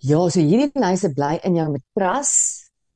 Ja, 0.01 0.21
so 0.29 0.39
hierdie 0.39 0.71
luise 0.73 1.11
bly 1.13 1.37
in 1.45 1.55
jou 1.55 1.69
matras. 1.69 2.33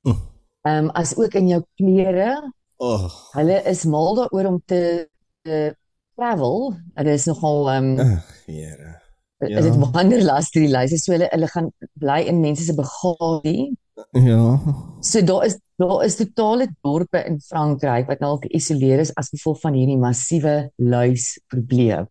Ehm 0.05 0.85
um, 0.85 0.89
as 0.97 1.13
ook 1.17 1.33
in 1.37 1.47
jou 1.47 1.61
klere. 1.77 2.51
Oh. 2.81 3.09
Hulle 3.35 3.61
is 3.69 3.85
mal 3.85 4.15
daaroor 4.17 4.45
om 4.49 4.61
te 4.65 5.09
uh, 5.45 5.71
travel, 6.15 6.75
dit 6.93 7.13
is 7.13 7.25
nogal 7.25 7.69
ehm 7.71 7.99
um, 7.99 8.21
Here. 8.45 9.01
Ja. 9.37 9.61
Dit 9.61 9.75
wanderlas 9.91 10.49
die 10.55 10.67
lyse 10.71 10.97
so 10.97 11.11
hulle 11.11 11.27
hulle 11.31 11.47
gaan 11.51 11.71
bly 11.99 12.21
in 12.29 12.39
mense 12.39 12.63
se 12.63 12.75
bagasie. 12.75 13.73
Ja. 14.15 14.59
So 15.01 15.21
daar 15.21 15.45
is 15.45 15.57
daar 15.75 16.03
is 16.05 16.15
totale 16.15 16.69
dorpe 16.81 17.23
in 17.27 17.41
Frankryk 17.41 18.07
wat 18.07 18.19
nou 18.23 18.35
al 18.35 18.43
geïsoleer 18.47 19.03
is 19.03 19.11
as 19.19 19.29
gevolg 19.33 19.59
van 19.59 19.75
hierdie 19.75 19.99
massiewe 19.99 20.55
luisprobleem. 20.75 22.07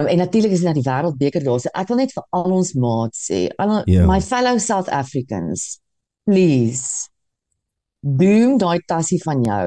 En 0.00 0.16
natuurlik 0.16 0.54
is 0.54 0.62
dit 0.62 0.68
na 0.68 0.72
die 0.72 0.86
wêreldbeker 0.86 1.44
daar. 1.44 1.60
So 1.60 1.74
ek 1.74 1.90
wil 1.90 2.00
net 2.00 2.14
vir 2.14 2.24
al 2.38 2.54
ons 2.60 2.72
maats 2.78 3.26
sê, 3.26 3.48
al 3.60 3.80
ja. 3.90 4.06
my 4.08 4.20
fellow 4.24 4.58
South 4.62 4.88
Africans, 4.88 5.80
please 6.24 7.10
boom 8.00 8.56
daai 8.58 8.78
tassie 8.88 9.20
van 9.20 9.42
jou 9.44 9.66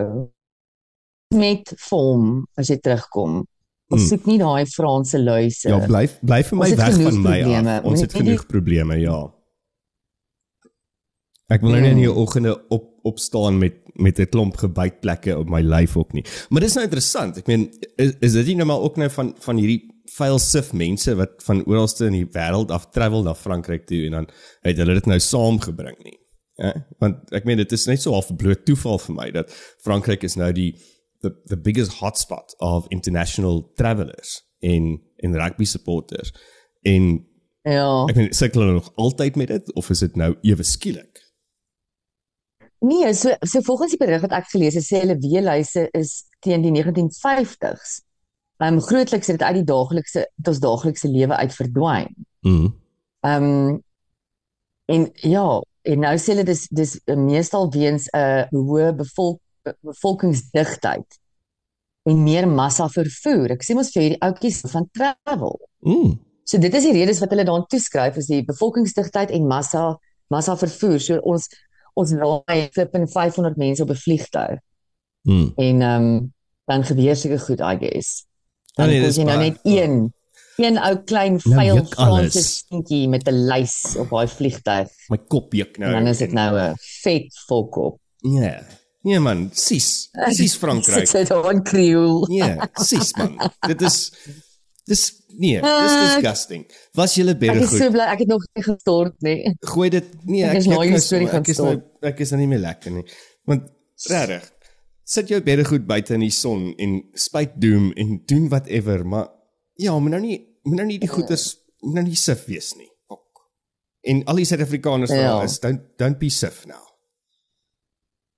met 1.33 1.73
vorm 1.89 2.45
as 2.59 2.71
jy 2.71 2.79
terugkom. 2.83 3.43
Ons 3.93 4.01
hmm. 4.01 4.09
soek 4.09 4.25
nie 4.29 4.39
daai 4.41 4.65
Franse 4.69 5.19
luise. 5.19 5.69
Ja, 5.69 5.79
bly 5.85 6.07
bly 6.21 6.41
vir 6.47 6.59
my 6.59 6.69
weg 6.73 6.97
van 6.97 7.21
my 7.21 7.37
probleme. 7.43 7.77
af. 7.77 7.87
Ons 7.91 8.01
het 8.05 8.17
genoeg 8.17 8.43
die... 8.45 8.49
probleme, 8.49 8.99
ja. 9.01 9.19
Ek 11.53 11.61
wil 11.61 11.75
nou 11.75 11.81
nie 11.83 11.93
in 11.93 12.03
die 12.05 12.11
oggende 12.11 12.55
op 12.73 12.89
opstaan 13.03 13.57
met 13.59 13.81
met 13.93 14.19
'n 14.19 14.29
klomp 14.29 14.55
gebytplekke 14.57 15.37
op 15.37 15.49
my 15.49 15.61
lyf 15.61 15.97
ook 15.97 16.13
nie. 16.13 16.25
Maar 16.49 16.61
dis 16.61 16.73
nou 16.73 16.83
interessant. 16.83 17.37
Ek 17.37 17.47
meen 17.47 17.69
is, 17.95 18.13
is 18.19 18.31
dit 18.31 18.45
nie 18.45 18.55
nou 18.55 18.65
maar 18.65 18.81
ook 18.81 18.95
nou 18.97 19.09
van 19.09 19.35
van 19.39 19.57
hierdie 19.57 19.93
vuil 20.15 20.39
sif 20.39 20.73
mense 20.73 21.15
wat 21.15 21.43
van 21.43 21.63
oralste 21.65 22.05
in 22.05 22.17
die 22.17 22.29
wêreld 22.31 22.71
af 22.71 22.89
travel 22.91 23.23
na 23.23 23.35
Frankryk 23.35 23.85
toe 23.85 24.05
en 24.05 24.11
dan 24.11 24.27
het 24.61 24.77
hulle 24.77 24.93
dit 24.93 25.05
nou 25.05 25.19
saamgebring 25.19 25.97
nie. 26.03 26.17
Ja, 26.55 26.73
want 27.01 27.31
ek 27.33 27.45
meen 27.49 27.57
dit 27.57 27.71
is 27.71 27.85
net 27.85 28.01
so 28.01 28.13
half 28.13 28.35
bloot 28.35 28.65
toeval 28.65 28.99
vir 28.99 29.15
my 29.15 29.31
dat 29.31 29.53
Frankryk 29.81 30.23
is 30.23 30.35
nou 30.35 30.51
die 30.53 30.73
the 31.23 31.33
the 31.51 31.57
biggest 31.57 31.99
hotspot 31.99 32.55
of 32.59 32.89
international 32.93 33.63
travelers 33.79 34.41
in 34.59 35.01
in 35.23 35.35
rugby 35.39 35.67
supporters 35.67 36.33
en 36.87 37.09
ja 37.67 37.89
ek 38.11 38.19
weet 38.19 38.37
sukkel 38.37 38.65
hulle 38.65 38.79
nog 38.79 38.91
altyd 38.99 39.39
met 39.39 39.51
dit 39.55 39.73
of 39.79 39.91
is 39.93 40.03
dit 40.05 40.19
nou 40.19 40.33
ewe 40.41 40.67
skielik 40.67 41.21
Nee 42.83 43.13
so 43.15 43.31
so 43.47 43.61
volgens 43.63 43.93
die 43.95 43.99
berig 43.99 44.23
wat 44.25 44.33
ek 44.35 44.49
gelees 44.51 44.75
het 44.75 44.83
sê 44.83 44.99
hulle 45.05 45.15
weeluise 45.23 45.85
is 45.95 46.25
teen 46.43 46.65
die 46.65 46.73
1950s 46.75 48.01
um 48.63 48.81
grootliks 48.81 49.27
het 49.27 49.39
dit 49.39 49.47
uit 49.47 49.55
die 49.61 49.67
daaglikse 49.67 50.25
ons 50.47 50.59
daaglikse 50.59 51.07
lewe 51.11 51.35
uit 51.35 51.53
verdwyn. 51.53 52.09
Mhm. 52.47 52.67
Um 53.27 53.83
en 54.85 55.07
ja, 55.15 55.47
en 55.81 55.99
nou 55.99 56.17
sê 56.19 56.33
hulle 56.33 56.43
dis 56.47 56.67
dis 56.75 56.97
meestal 57.15 57.69
weens 57.71 58.09
'n 58.11 58.19
uh, 58.19 58.43
hoë 58.51 58.91
bevolk 58.99 59.39
bevolkingsdigtheid 59.81 61.19
en 62.09 62.23
meer 62.23 62.47
massa 62.47 62.89
vervoer. 62.91 63.55
Ek 63.55 63.63
sê 63.63 63.75
mos 63.77 63.91
vir 63.93 64.03
hierdie 64.03 64.21
ouetjies 64.21 64.61
van 64.71 64.89
travel. 64.91 65.59
Mm. 65.87 66.17
So 66.43 66.59
dit 66.59 66.73
is 66.75 66.83
die 66.83 66.95
redes 66.97 67.21
wat 67.23 67.31
hulle 67.31 67.45
daaraan 67.47 67.69
toeskryf 67.71 68.17
is 68.19 68.27
die 68.27 68.43
bevolkingsdigtheid 68.47 69.31
en 69.31 69.47
massa 69.47 69.93
massa 70.33 70.57
vervoer. 70.59 70.99
So 70.99 71.19
ons 71.23 71.47
ons 71.99 72.11
laai 72.17 72.69
flip 72.73 72.95
in 72.97 73.07
500 73.07 73.57
mense 73.57 73.83
op 73.83 73.89
'n 73.89 74.03
vliegtuig 74.05 74.59
Mm. 75.23 75.53
en 75.55 75.81
ehm 75.81 76.03
um, 76.03 76.33
dan 76.65 76.83
gebeur 76.83 77.15
seker 77.15 77.39
goed 77.39 77.59
I 77.59 77.77
guess. 77.79 78.25
Dan 78.75 78.85
Ja, 78.85 78.91
nee, 78.91 78.99
nee, 78.99 79.07
dis 79.07 79.15
jy 79.15 79.23
nou 79.23 79.37
net 79.39 79.59
een 79.63 80.13
een 80.57 80.77
ou 80.77 80.97
klein 81.03 81.39
Nou 81.43 81.55
vuil 81.55 81.77
alles. 81.77 81.93
Franse 81.93 82.43
stinkie 82.43 83.07
met 83.07 83.27
'n 83.27 83.45
lys 83.47 83.95
op 83.97 84.09
daai 84.09 84.27
vliegtuig. 84.27 84.89
My 85.09 85.17
kop 85.17 85.53
juk 85.53 85.77
nou. 85.77 85.91
En 85.91 86.03
dan 86.03 86.07
is 86.07 86.17
dit 86.17 86.31
nou 86.31 86.59
'n 86.59 86.75
vet 86.77 87.39
fok 87.47 87.75
op. 87.75 87.99
Ja. 88.19 88.63
Nee 89.03 89.19
man, 89.19 89.49
sis. 89.53 90.09
Sis 90.31 90.55
Frankryk. 90.55 91.07
Sit 91.11 91.27
dit 91.27 91.31
aan 91.35 91.63
Creole. 91.67 92.27
Ja, 92.31 92.69
sis 92.79 93.11
man. 93.19 93.35
Dit 93.67 93.81
is 93.83 93.97
dis 94.87 95.01
nee, 95.37 95.59
dis 95.59 95.69
Ah. 95.69 96.15
disgusting. 96.15 96.63
Was 96.95 97.15
julle 97.15 97.31
Ek 97.35 97.39
baie 97.41 97.59
is 97.59 97.69
goed? 97.71 97.79
so 97.81 97.89
bly 97.91 98.05
ek 98.13 98.19
het 98.23 98.27
nog 98.31 98.43
nie 98.55 98.63
gestort 98.63 99.21
nie. 99.25 99.37
Gooi 99.73 99.89
dit 99.89 100.07
nee, 100.25 100.43
Ek 100.45 100.51
ek 100.55 100.61
is 100.61 100.67
nou 100.71 100.77
nou 100.79 100.87
die 100.91 100.99
storie 101.03 101.27
sommer, 101.27 101.31
gaan 101.33 101.43
ek 101.43 101.51
is 101.53 101.59
nou 101.63 101.73
ek 102.13 102.19
is 102.25 102.31
nou 102.31 102.39
nie 102.43 102.47
meer 102.53 102.63
lekker 102.63 102.91
nie. 102.95 103.03
Want 103.49 103.67
regtig, 104.09 104.47
sit 105.15 105.27
jou 105.33 105.41
baie 105.43 105.65
goed 105.67 105.87
buite 105.87 106.13
in 106.15 106.23
die 106.23 106.31
son 106.31 106.69
en 106.79 106.95
spuit 107.15 107.55
doom 107.59 107.91
en 107.99 108.21
doen 108.29 108.47
whatever, 108.51 109.03
maar 109.05 109.27
ja, 109.75 109.97
moet 109.99 110.11
nou 110.15 110.21
nie 110.23 110.39
moet 110.63 110.77
nou 110.79 110.87
nie 110.87 110.99
die 111.03 111.09
goeters 111.11 111.49
moet 111.83 111.95
nou 111.99 112.05
nie 112.07 112.15
sif 112.15 112.45
wees 112.47 112.71
nie. 112.79 112.87
Fok. 113.11 113.43
En 114.07 114.23
al 114.31 114.39
die 114.39 114.45
Suid-Afrikaners 114.47 115.11
Ja. 115.11 115.21
ja. 115.27 115.43
is 115.43 115.59
don't 115.59 115.81
don't 115.99 116.19
be 116.19 116.29
sif 116.31 116.63
now. 116.67 116.83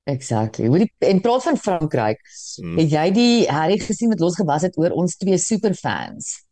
Exactly. 0.05 0.69
Die 0.69 0.91
en 1.09 1.21
praat 1.21 1.43
van 1.43 1.57
Frankryk. 1.57 2.19
Hmm. 2.61 2.77
Het 2.77 2.91
jy 2.93 3.05
die 3.15 3.47
Harry 3.49 3.79
gesien 3.81 4.11
wat 4.13 4.21
losgewas 4.21 4.61
het 4.67 4.77
oor 4.77 4.93
ons 4.93 5.17
twee 5.17 5.37
superfans? 5.41 6.43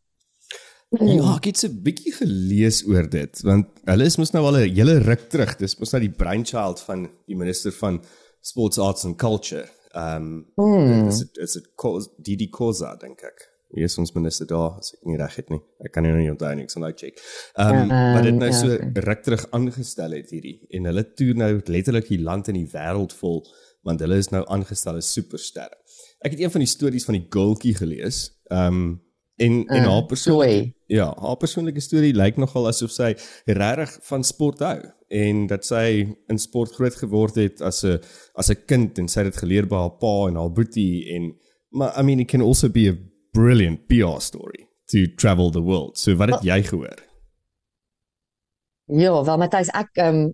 Ja, 0.94 1.36
ek 1.36 1.48
het 1.50 1.58
so 1.58 1.68
'n 1.68 1.82
bietjie 1.82 2.14
gelees 2.14 2.84
oor 2.86 3.08
dit 3.10 3.42
want 3.42 3.66
hulle 3.90 4.06
is 4.06 4.18
mos 4.18 4.32
nou 4.34 4.44
al 4.46 4.58
'n 4.58 4.74
hele 4.76 5.00
ruk 5.02 5.30
terug. 5.30 5.56
Dis 5.58 5.78
mos 5.80 5.92
nou 5.92 6.02
die 6.02 6.12
brainchild 6.12 6.80
van 6.82 7.10
die 7.26 7.36
minister 7.36 7.72
van 7.72 8.04
Sports 8.42 8.78
Arts 8.78 9.06
and 9.06 9.18
Culture. 9.18 9.70
Ehm 9.94 10.46
um, 10.58 11.08
is 11.08 11.20
dit 11.20 11.38
is 11.38 11.54
dit 11.54 11.68
Kos- 11.76 12.10
Didi 12.18 12.50
Kosa 12.50 12.96
dink 12.96 13.22
ek. 13.22 13.53
Wie 13.74 13.84
is 13.84 13.98
ons 13.98 14.14
minister 14.14 14.46
daar? 14.48 14.78
As 14.80 14.94
ek 14.94 15.06
nie 15.10 15.18
reg 15.18 15.36
het 15.36 15.50
nie. 15.50 15.60
Ek 15.84 15.92
kan 15.96 16.04
nou 16.06 16.14
nie 16.18 16.30
onthou 16.32 16.52
nie, 16.56 16.64
ek 16.68 16.74
sal 16.74 16.84
nou 16.86 16.92
check. 16.94 17.20
Ehm 17.58 17.80
um, 17.84 17.90
Ja, 17.90 18.02
wat 18.14 18.24
dit 18.28 18.36
nou 18.38 18.50
ja, 18.52 18.58
so 18.58 18.74
oké. 18.74 19.02
ruk 19.08 19.24
terug 19.24 19.46
aangestel 19.52 20.12
het 20.12 20.30
hierdie 20.30 20.60
en 20.70 20.86
hulle 20.86 21.04
toer 21.18 21.36
nou 21.36 21.52
letterlik 21.66 22.08
die 22.08 22.22
land 22.22 22.48
en 22.48 22.54
die 22.60 22.70
wêreld 22.74 23.14
vol 23.22 23.42
want 23.84 24.00
hulle 24.00 24.18
is 24.18 24.30
nou 24.32 24.44
aangestel 24.48 24.96
as 24.96 25.10
supersterre. 25.12 25.76
Ek 26.24 26.32
het 26.32 26.40
een 26.40 26.52
van 26.52 26.62
die 26.64 26.70
stories 26.72 27.04
van 27.06 27.18
die 27.18 27.26
girltjie 27.30 27.76
gelees. 27.76 28.30
Ehm 28.52 28.68
um, 28.68 29.02
en 29.42 29.54
en 29.68 29.82
Uh, 29.84 29.90
haar 29.90 30.06
persoonlike. 30.06 30.74
Ja, 30.88 31.08
haar 31.18 31.38
persoonlike 31.42 31.82
storie 31.82 32.14
lyk 32.14 32.38
nogal 32.38 32.68
asof 32.70 32.92
sy 32.92 33.16
regtig 33.48 33.96
van 34.06 34.24
sport 34.24 34.60
hou 34.62 34.78
en 35.10 35.48
dat 35.48 35.66
sy 35.66 36.06
in 36.30 36.38
sport 36.40 36.72
groot 36.78 36.96
geword 36.96 37.36
het 37.42 37.62
as 37.62 37.84
'n 37.84 37.98
as 38.36 38.50
'n 38.52 38.62
kind 38.68 39.00
en 39.00 39.08
sy 39.08 39.24
het 39.24 39.34
dit 39.34 39.42
geleer 39.42 39.66
by 39.66 39.76
haar 39.76 39.98
pa 39.98 40.28
en 40.30 40.36
haar 40.36 40.52
boetie 40.54 41.10
en 41.16 41.34
maar 41.72 41.98
I 42.00 42.04
mean 42.04 42.20
it 42.20 42.28
can 42.28 42.42
also 42.42 42.70
be 42.70 42.88
a 42.90 42.96
brilliant 43.34 43.88
PR 43.90 44.20
story 44.20 44.68
to 44.90 45.08
travel 45.08 45.52
the 45.52 45.62
world. 45.62 45.98
So 45.98 46.16
wat 46.16 46.30
het 46.30 46.46
jy 46.48 46.62
gehoor? 46.64 47.00
Ja, 48.92 49.24
wel 49.24 49.40
Matthys, 49.42 49.72
ek 49.74 49.96
ehm 50.02 50.28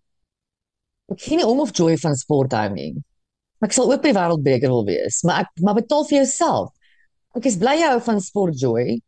ek 1.09 1.21
gee 1.23 1.39
nie 1.39 1.45
om 1.47 1.61
of 1.63 1.71
joy 1.73 1.95
van 1.97 2.15
sport 2.17 2.53
hou 2.53 2.67
nie. 2.73 2.91
Ek 3.65 3.73
sal 3.73 3.89
ook 3.89 4.03
by 4.03 4.11
wêreldbeker 4.13 4.69
wil 4.71 4.85
wees, 4.85 5.23
maar 5.25 5.45
ek 5.45 5.63
maar 5.65 5.77
betaal 5.79 6.05
vir 6.09 6.19
jouself. 6.21 6.69
Ek 7.37 7.47
is 7.49 7.57
bly 7.61 7.79
jy 7.79 7.89
hou 7.93 8.01
van 8.05 8.21
sport 8.21 8.59
joy. 8.61 8.99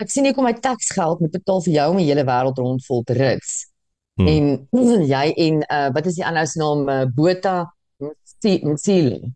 Ek 0.00 0.10
sien 0.10 0.26
ek 0.28 0.36
kom 0.36 0.48
my 0.48 0.54
taxgeld 0.56 1.20
moet 1.22 1.34
betaal 1.34 1.60
vir 1.66 1.76
jou 1.76 1.86
om 1.92 2.00
die 2.00 2.08
hele 2.08 2.24
wêreld 2.28 2.58
rond 2.62 2.84
vol 2.86 3.04
te 3.08 3.16
rits. 3.18 3.52
Hmm. 4.20 4.28
En 4.28 5.04
jy 5.14 5.26
en 5.46 5.62
uh 5.66 5.88
wat 5.94 6.08
is 6.10 6.18
die 6.20 6.26
ander 6.26 6.48
se 6.48 6.60
naam 6.60 6.88
uh, 6.88 7.04
Botha 7.16 7.56
Msile. 8.42 9.32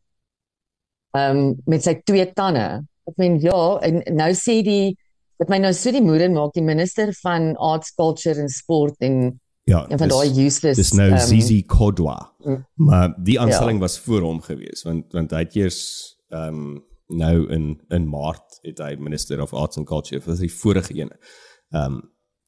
Ehm 1.17 1.39
um, 1.39 1.55
met 1.67 1.85
sy 1.85 1.99
twee 2.05 2.27
tande. 2.37 2.67
Ek 3.07 3.17
meen 3.17 3.41
ja, 3.41 3.79
en 3.87 4.03
nou 4.17 4.33
sê 4.35 4.63
die 4.67 4.97
wat 5.39 5.49
my 5.53 5.59
nou 5.59 5.73
so 5.77 5.93
die 5.93 6.03
moeder 6.03 6.31
maak 6.33 6.55
die 6.57 6.65
minister 6.65 7.13
van 7.23 7.53
arts, 7.57 7.93
culture 7.95 8.41
en 8.41 8.49
sport 8.49 8.97
en 9.01 9.41
Ja, 9.67 9.81
een 9.91 9.99
van 9.99 10.09
daai 10.09 10.31
useless 10.47 10.77
Dis 10.79 10.93
nou 10.95 11.09
ehm, 11.11 11.19
Zizi 11.27 11.63
Kodwa. 11.67 12.33
mm. 12.39 12.61
Maar 12.75 13.15
die 13.25 13.41
aanstelling 13.41 13.81
was 13.81 13.99
voor 13.99 14.21
hom 14.23 14.41
gewees 14.41 14.83
want 14.87 15.13
want 15.13 15.31
hy 15.31 15.39
het 15.45 15.57
eers 15.57 15.81
ehm 16.31 16.55
um, 16.55 16.85
nou 17.09 17.49
in 17.55 17.67
in 17.89 18.09
Maart 18.11 18.59
het 18.63 18.79
hy 18.79 18.97
minister 18.99 19.43
of 19.43 19.53
arts 19.55 19.77
and 19.79 19.87
culture 19.87 20.23
was 20.27 20.39
die 20.39 20.53
vorige 20.53 20.95
een. 20.95 21.11
Ehm 21.71 21.93
um, 21.93 22.01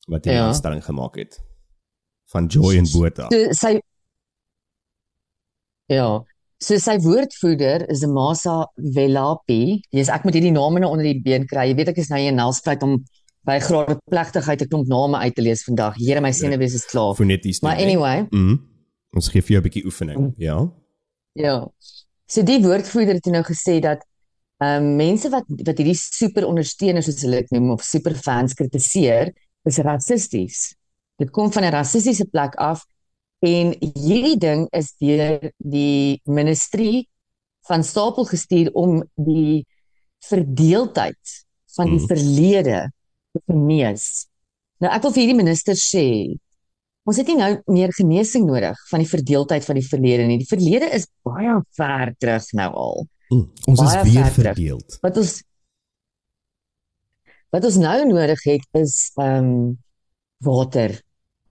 wat 0.09 0.25
hy 0.25 0.31
die 0.31 0.38
Ja. 0.41 0.47
aanstelling 0.49 0.85
gemaak 0.85 1.15
het 1.17 1.41
van 2.33 2.47
Joy 2.47 2.77
en 2.77 2.88
Botha. 2.93 3.27
So 3.31 3.53
sy 3.53 3.79
Ja, 5.88 6.25
so 6.61 6.77
sy 6.79 6.97
woordvoerder 6.99 7.87
is 7.91 8.05
Masa 8.07 8.67
Velapi. 8.77 9.81
Jy's 9.95 10.09
ek 10.09 10.25
moet 10.25 10.35
hierdie 10.35 10.53
name 10.55 10.81
nou 10.81 10.91
onder 10.91 11.05
die 11.05 11.21
been 11.23 11.47
kry. 11.47 11.69
Jy 11.71 11.77
weet 11.79 11.88
ek 11.88 11.99
is 12.03 12.11
nou 12.11 12.19
hier 12.21 12.33
in 12.33 12.37
Nelspruit 12.41 12.83
om 12.83 12.99
by 13.49 13.59
graad 13.65 14.00
plegtigheid 14.11 14.62
'n 14.62 14.69
klomp 14.69 14.88
name 14.88 15.17
uit 15.17 15.35
te 15.35 15.43
lees 15.43 15.62
vandag. 15.65 15.95
Here 15.97 16.21
my 16.21 16.33
senuwees 16.33 16.75
is 16.75 16.85
klaar. 16.85 17.15
Foneties. 17.15 17.61
Maar 17.62 17.77
anyway, 17.77 18.27
Mhm. 18.31 18.59
Ons 19.17 19.29
gee 19.29 19.41
vir 19.41 19.57
jou 19.57 19.61
'n 19.61 19.69
bietjie 19.69 19.85
oefening. 19.85 20.35
Ja. 20.37 20.69
ja. 21.33 21.69
So 22.27 22.43
die 22.43 22.61
woordvoerder 22.61 23.15
het 23.15 23.25
nou 23.27 23.43
gesê 23.43 23.81
dat 23.81 24.05
ehm 24.61 24.83
um, 24.85 24.97
mense 24.97 25.31
wat 25.31 25.45
wat 25.49 25.79
hierdie 25.79 25.95
super 25.95 26.45
ondersteuners 26.47 27.07
soos 27.07 27.23
hulle 27.23 27.41
dit 27.41 27.50
noem 27.50 27.71
of 27.71 27.83
superfans 27.83 28.55
kritiseer, 28.55 29.33
is 29.65 29.79
rassisties. 29.79 30.75
Dit 31.17 31.31
kom 31.31 31.53
van 31.53 31.65
'n 31.65 31.71
rassistiese 31.73 32.25
plek 32.25 32.55
af 32.55 32.85
en 33.45 33.75
hierdie 33.80 34.37
ding 34.40 34.66
is 34.75 34.92
deur 34.99 35.50
die 35.59 36.21
ministerie 36.26 37.07
van 37.68 37.85
stapel 37.85 38.25
gestuur 38.26 38.71
om 38.75 39.02
die 39.14 39.64
verdeeldheid 40.25 41.35
van 41.76 41.87
die 41.92 41.99
Mhm. 42.00 42.07
verlede 42.11 42.78
te 43.33 43.40
genees. 43.47 44.26
Nou 44.80 44.92
ek 44.92 45.02
wil 45.02 45.12
vir 45.12 45.23
hierdie 45.23 45.37
minister 45.45 45.75
sê, 45.75 46.37
ons 47.07 47.16
het 47.16 47.26
nie 47.26 47.37
nou 47.37 47.62
meer 47.66 47.92
genesing 47.92 48.47
nodig 48.47 48.76
van 48.90 49.00
die 49.00 49.09
verdeeldheid 49.09 49.64
van 49.64 49.75
die 49.78 49.87
verlede 49.88 50.26
nie. 50.26 50.38
Die 50.38 50.47
verlede 50.50 50.90
is 50.95 51.07
baie 51.25 51.61
ver 51.76 52.14
terug 52.18 52.52
nou 52.52 52.73
al. 52.75 53.07
Mm, 53.30 53.50
ons 53.68 53.80
is 53.80 53.92
Baie 53.95 54.04
weer 54.04 54.25
ver 54.25 54.33
terug. 54.35 54.54
verdeeld. 54.57 54.99
Wat 55.02 55.16
ons 55.16 55.42
wat 57.50 57.64
ons 57.64 57.76
nou 57.80 57.99
nodig 58.09 58.42
het 58.45 58.66
is 58.73 59.11
ehm 59.16 59.45
um, 59.45 59.78
water. 60.45 60.92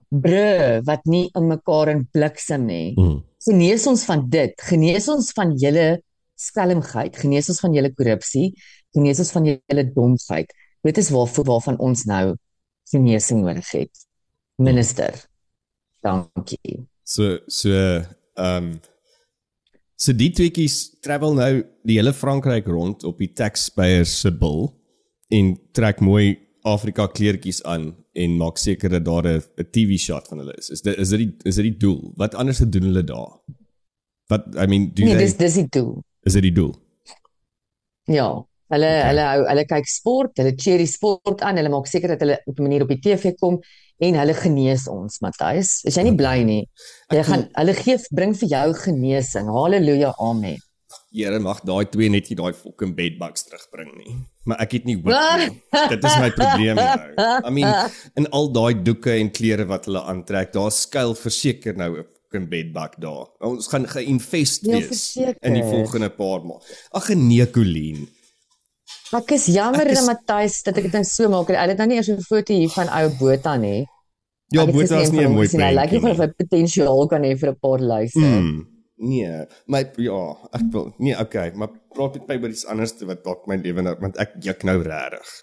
Bru 0.09 0.81
wat 0.87 1.05
nie 1.05 1.27
in 1.35 1.47
mekaar 1.49 1.91
in 1.91 2.05
bliksem 2.11 2.67
nie. 2.67 2.93
Mm. 2.97 3.21
Genees 3.47 3.87
ons 3.89 4.03
van 4.07 4.25
dit, 4.31 4.53
genees 4.69 5.07
ons 5.11 5.31
van 5.35 5.53
julle 5.59 5.87
skelmgheid, 6.37 7.17
genees 7.17 7.49
ons 7.51 7.61
van 7.63 7.75
julle 7.75 7.91
korrupsie, 7.95 8.51
genees 8.95 9.21
ons 9.23 9.31
van 9.35 9.47
julle 9.49 9.85
domheid. 9.93 10.51
Dit 10.85 10.99
is 11.01 11.11
waarvoor 11.11 11.47
waarvan 11.51 11.79
ons 11.83 12.05
nou 12.07 12.35
genesing 12.91 13.43
nodig 13.43 13.71
het. 13.71 14.05
Minister. 14.57 15.17
Dankie. 16.03 16.85
So 17.03 17.39
so 17.47 17.73
ehm 17.73 18.05
um, 18.37 18.71
so 19.97 20.13
die 20.13 20.29
tweeetjies 20.29 20.99
travel 21.01 21.33
nou 21.33 21.51
die 21.87 21.97
hele 21.97 22.13
Frankryk 22.13 22.67
rond 22.69 23.03
op 23.07 23.17
die 23.17 23.31
taxpayer 23.33 24.05
se 24.05 24.29
bil 24.29 24.69
en 25.33 25.55
trek 25.73 26.03
mooi 26.05 26.35
Afrika 26.67 27.05
kleertjies 27.07 27.61
aan 27.63 27.91
en 28.13 28.37
maak 28.37 28.57
seker 28.57 28.89
dat 28.89 29.05
daar 29.05 29.27
'n 29.27 29.67
TV 29.71 29.97
shot 29.99 30.27
van 30.27 30.39
hulle 30.43 30.53
is. 30.57 30.69
Is 30.69 30.81
dit 30.81 30.97
is 30.97 31.09
dit 31.09 31.19
die 31.19 31.31
is 31.49 31.55
dit 31.55 31.63
die 31.69 31.77
doel? 31.77 32.11
Wat 32.17 32.35
anders 32.35 32.57
doen 32.57 32.83
hulle 32.89 33.03
daar? 33.03 33.39
Wat 34.27 34.43
I 34.55 34.65
mean, 34.67 34.91
do 34.93 35.03
Nee, 35.03 35.15
they 35.15 35.25
dis 35.25 35.37
dis 35.37 35.53
die 35.53 35.67
doel. 35.69 36.03
is 36.23 36.33
dit 36.33 36.41
die 36.43 36.51
doel? 36.51 36.75
Ja, 38.07 38.27
hulle 38.71 38.87
Okay. 38.87 39.07
hulle 39.09 39.23
hou 39.31 39.41
hulle 39.49 39.65
kyk 39.65 39.87
sport, 39.87 40.37
hulle 40.37 40.53
cheer 40.55 40.77
die 40.77 40.87
sport 40.87 41.41
aan, 41.41 41.57
hulle 41.59 41.69
maak 41.71 41.87
seker 41.87 42.07
dat 42.15 42.19
hulle 42.23 42.37
op 42.45 42.59
'n 42.59 42.63
manier 42.63 42.81
op 42.83 42.89
die 42.89 42.99
TV 42.99 43.33
kom 43.39 43.59
en 43.99 44.13
hulle 44.15 44.33
genees 44.33 44.87
ons, 44.87 45.19
Matthys. 45.21 45.83
Is 45.85 45.95
jy 45.95 46.03
nie 46.03 46.15
bly 46.15 46.43
nie? 46.43 46.69
Jy 47.11 47.23
gaan 47.23 47.49
hulle 47.55 47.73
gee 47.73 47.97
bring 48.11 48.33
vir 48.35 48.49
jou 48.49 48.73
genesing. 48.73 49.47
Halleluja, 49.47 50.13
amen. 50.19 50.57
Here 51.11 51.39
mag 51.39 51.61
daai 51.65 51.85
twee 51.89 52.09
net 52.09 52.29
nie 52.29 52.35
daai 52.35 52.53
fucking 52.53 52.95
bedbugs 52.95 53.43
terugbring 53.43 53.95
nie. 53.97 54.15
Maar 54.47 54.61
ek 54.63 54.71
het 54.77 54.85
nie 54.87 54.95
hoop 54.95 55.11
nie. 55.41 55.49
Dit 55.93 56.03
is 56.07 56.17
my 56.23 56.29
probleem 56.31 56.75
nou. 56.79 56.97
I 57.45 57.51
mean, 57.51 57.89
in 58.15 58.27
al 58.31 58.47
daai 58.55 58.77
doeke 58.83 59.11
en 59.19 59.31
klere 59.35 59.65
wat 59.67 59.85
hulle 59.89 60.01
aantrek, 60.07 60.53
daar 60.55 60.71
skuil 60.71 61.15
verseker 61.19 61.75
nou 61.75 61.89
'n 61.99 62.05
fucking 62.27 62.47
bedbug 62.51 62.95
daar. 63.03 63.25
Ons 63.43 63.67
gaan 63.71 63.87
geïnvest 63.87 64.65
Ja, 64.65 64.77
wees 64.77 64.87
verseker. 64.87 65.35
in 65.41 65.53
die 65.59 65.63
volgende 65.63 66.09
paar 66.09 66.41
maande. 66.45 66.63
Ag 66.91 67.09
nee, 67.15 67.45
Colleen. 67.51 68.07
Ek 69.15 69.31
is 69.31 69.45
jammer 69.47 69.87
Ek 69.87 69.91
is- 69.97 70.05
Matthys 70.05 70.63
dat 70.63 70.77
ek 70.77 70.83
dit 70.83 70.93
nou 70.93 71.03
so 71.03 71.29
maak. 71.29 71.47
Hy 71.47 71.67
het 71.67 71.77
nou 71.77 71.87
nie 71.87 71.97
eers 71.97 72.09
'n 72.09 72.21
foto 72.21 72.53
hier 72.53 72.69
van 72.69 72.87
ou 72.89 73.09
Botha 73.19 73.55
nie. 73.57 73.85
Ja, 74.51 74.65
Botha 74.65 74.99
is 75.01 75.11
nie 75.11 75.25
'n 75.25 75.31
mooi 75.33 75.47
gesien. 75.47 75.59
Hy 75.61 75.73
lyk 75.73 75.89
prentjie 75.89 76.01
nie 76.03 76.11
of 76.11 76.17
hy 76.17 76.27
potensiaal 76.27 77.07
kan 77.07 77.21
hê 77.23 77.37
vir 77.37 77.49
'n 77.51 77.59
paar 77.59 77.79
luise. 77.79 78.19
Mm, 78.19 78.67
nee, 78.97 79.45
my 79.69 79.83
ja, 80.01 80.21
ek 80.57 80.65
wil 80.73 80.91
nee, 80.97 81.15
okay, 81.19 81.51
maar 81.55 81.71
praat 81.93 82.17
met 82.17 82.27
my 82.31 82.37
oor 82.41 82.53
iets 82.53 82.65
anders 82.69 82.95
te 82.97 83.07
wat 83.09 83.23
dalk 83.25 83.45
my 83.49 83.59
lewe 83.61 83.85
nou 83.85 83.95
want 84.01 84.17
ek 84.21 84.37
juk 84.43 84.65
nou 84.67 84.79
regtig. 84.81 85.33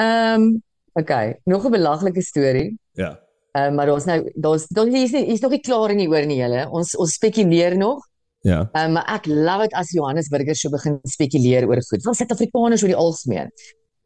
Ehm, 0.00 0.60
okay, 0.98 1.40
nog 1.44 1.66
'n 1.66 1.70
belaglike 1.70 2.22
storie. 2.22 2.78
Ja. 2.92 3.18
Uh, 3.52 3.70
maar 3.74 3.86
daar's 3.86 4.06
nou 4.06 4.32
daar's 4.34 4.66
daar's 4.68 4.94
hier's 4.94 5.10
nie 5.10 5.24
hier's 5.24 5.40
nog 5.40 5.50
nie 5.50 5.60
klaar 5.60 5.90
in 5.90 5.98
die 5.98 6.08
oor 6.08 6.26
nie 6.26 6.38
julle. 6.38 6.68
Ons 6.70 6.96
ons 6.96 7.14
spekuleer 7.14 7.76
nog. 7.76 8.06
Ja. 8.46 8.68
Um, 8.72 8.92
maar 8.92 9.06
ek 9.10 9.26
love 9.26 9.66
dit 9.66 9.74
as 9.74 9.90
Johannesburgers 9.90 10.60
so 10.60 10.70
begin 10.70 10.98
spekuleer 11.02 11.66
oor 11.68 11.82
goed. 11.82 12.02
Van 12.02 12.14
Suid-Afrikaners 12.14 12.82
oor 12.82 12.92
die 12.94 12.96
algemeen. 12.96 13.50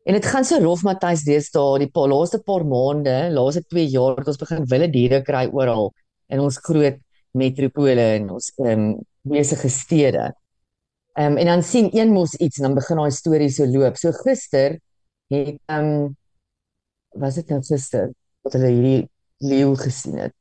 En 0.04 0.12
dit 0.12 0.26
gaan 0.26 0.44
so 0.44 0.58
rof 0.60 0.82
Matthys 0.82 1.24
deesdae 1.24 1.78
die 1.78 1.90
paar 1.92 2.08
laaste 2.08 2.40
paar 2.44 2.64
maande, 2.68 3.30
laaste 3.32 3.62
2 3.68 3.86
jaar 3.88 4.16
het 4.16 4.28
ons 4.28 4.40
begin 4.40 4.66
wilde 4.68 4.90
diere 4.90 5.22
kry 5.22 5.46
oral 5.52 5.92
in 6.34 6.42
ons 6.42 6.58
groot 6.66 6.98
metropole 7.38 8.08
en 8.18 8.32
ons 8.36 8.50
ehm 8.62 8.72
um, 8.72 8.88
besige 9.24 9.70
stede. 9.72 10.32
Ehm 11.14 11.32
um, 11.32 11.38
en 11.40 11.46
dan 11.52 11.62
sien 11.62 11.88
een 11.96 12.12
mos 12.12 12.34
iets 12.36 12.58
en 12.58 12.68
dan 12.68 12.76
begin 12.80 13.00
daai 13.00 13.14
storie 13.14 13.50
so 13.50 13.66
loop. 13.66 13.96
So 13.96 14.12
gister 14.24 14.78
het 15.32 15.56
ehm 15.66 15.90
um, 15.90 16.16
was 17.14 17.38
dit 17.38 17.48
nou 17.48 17.62
gister 17.62 18.10
wat 18.44 18.56
hulle 18.58 18.72
hierdie 18.74 19.02
leeu 19.44 19.74
gesien 19.78 20.18
het. 20.26 20.34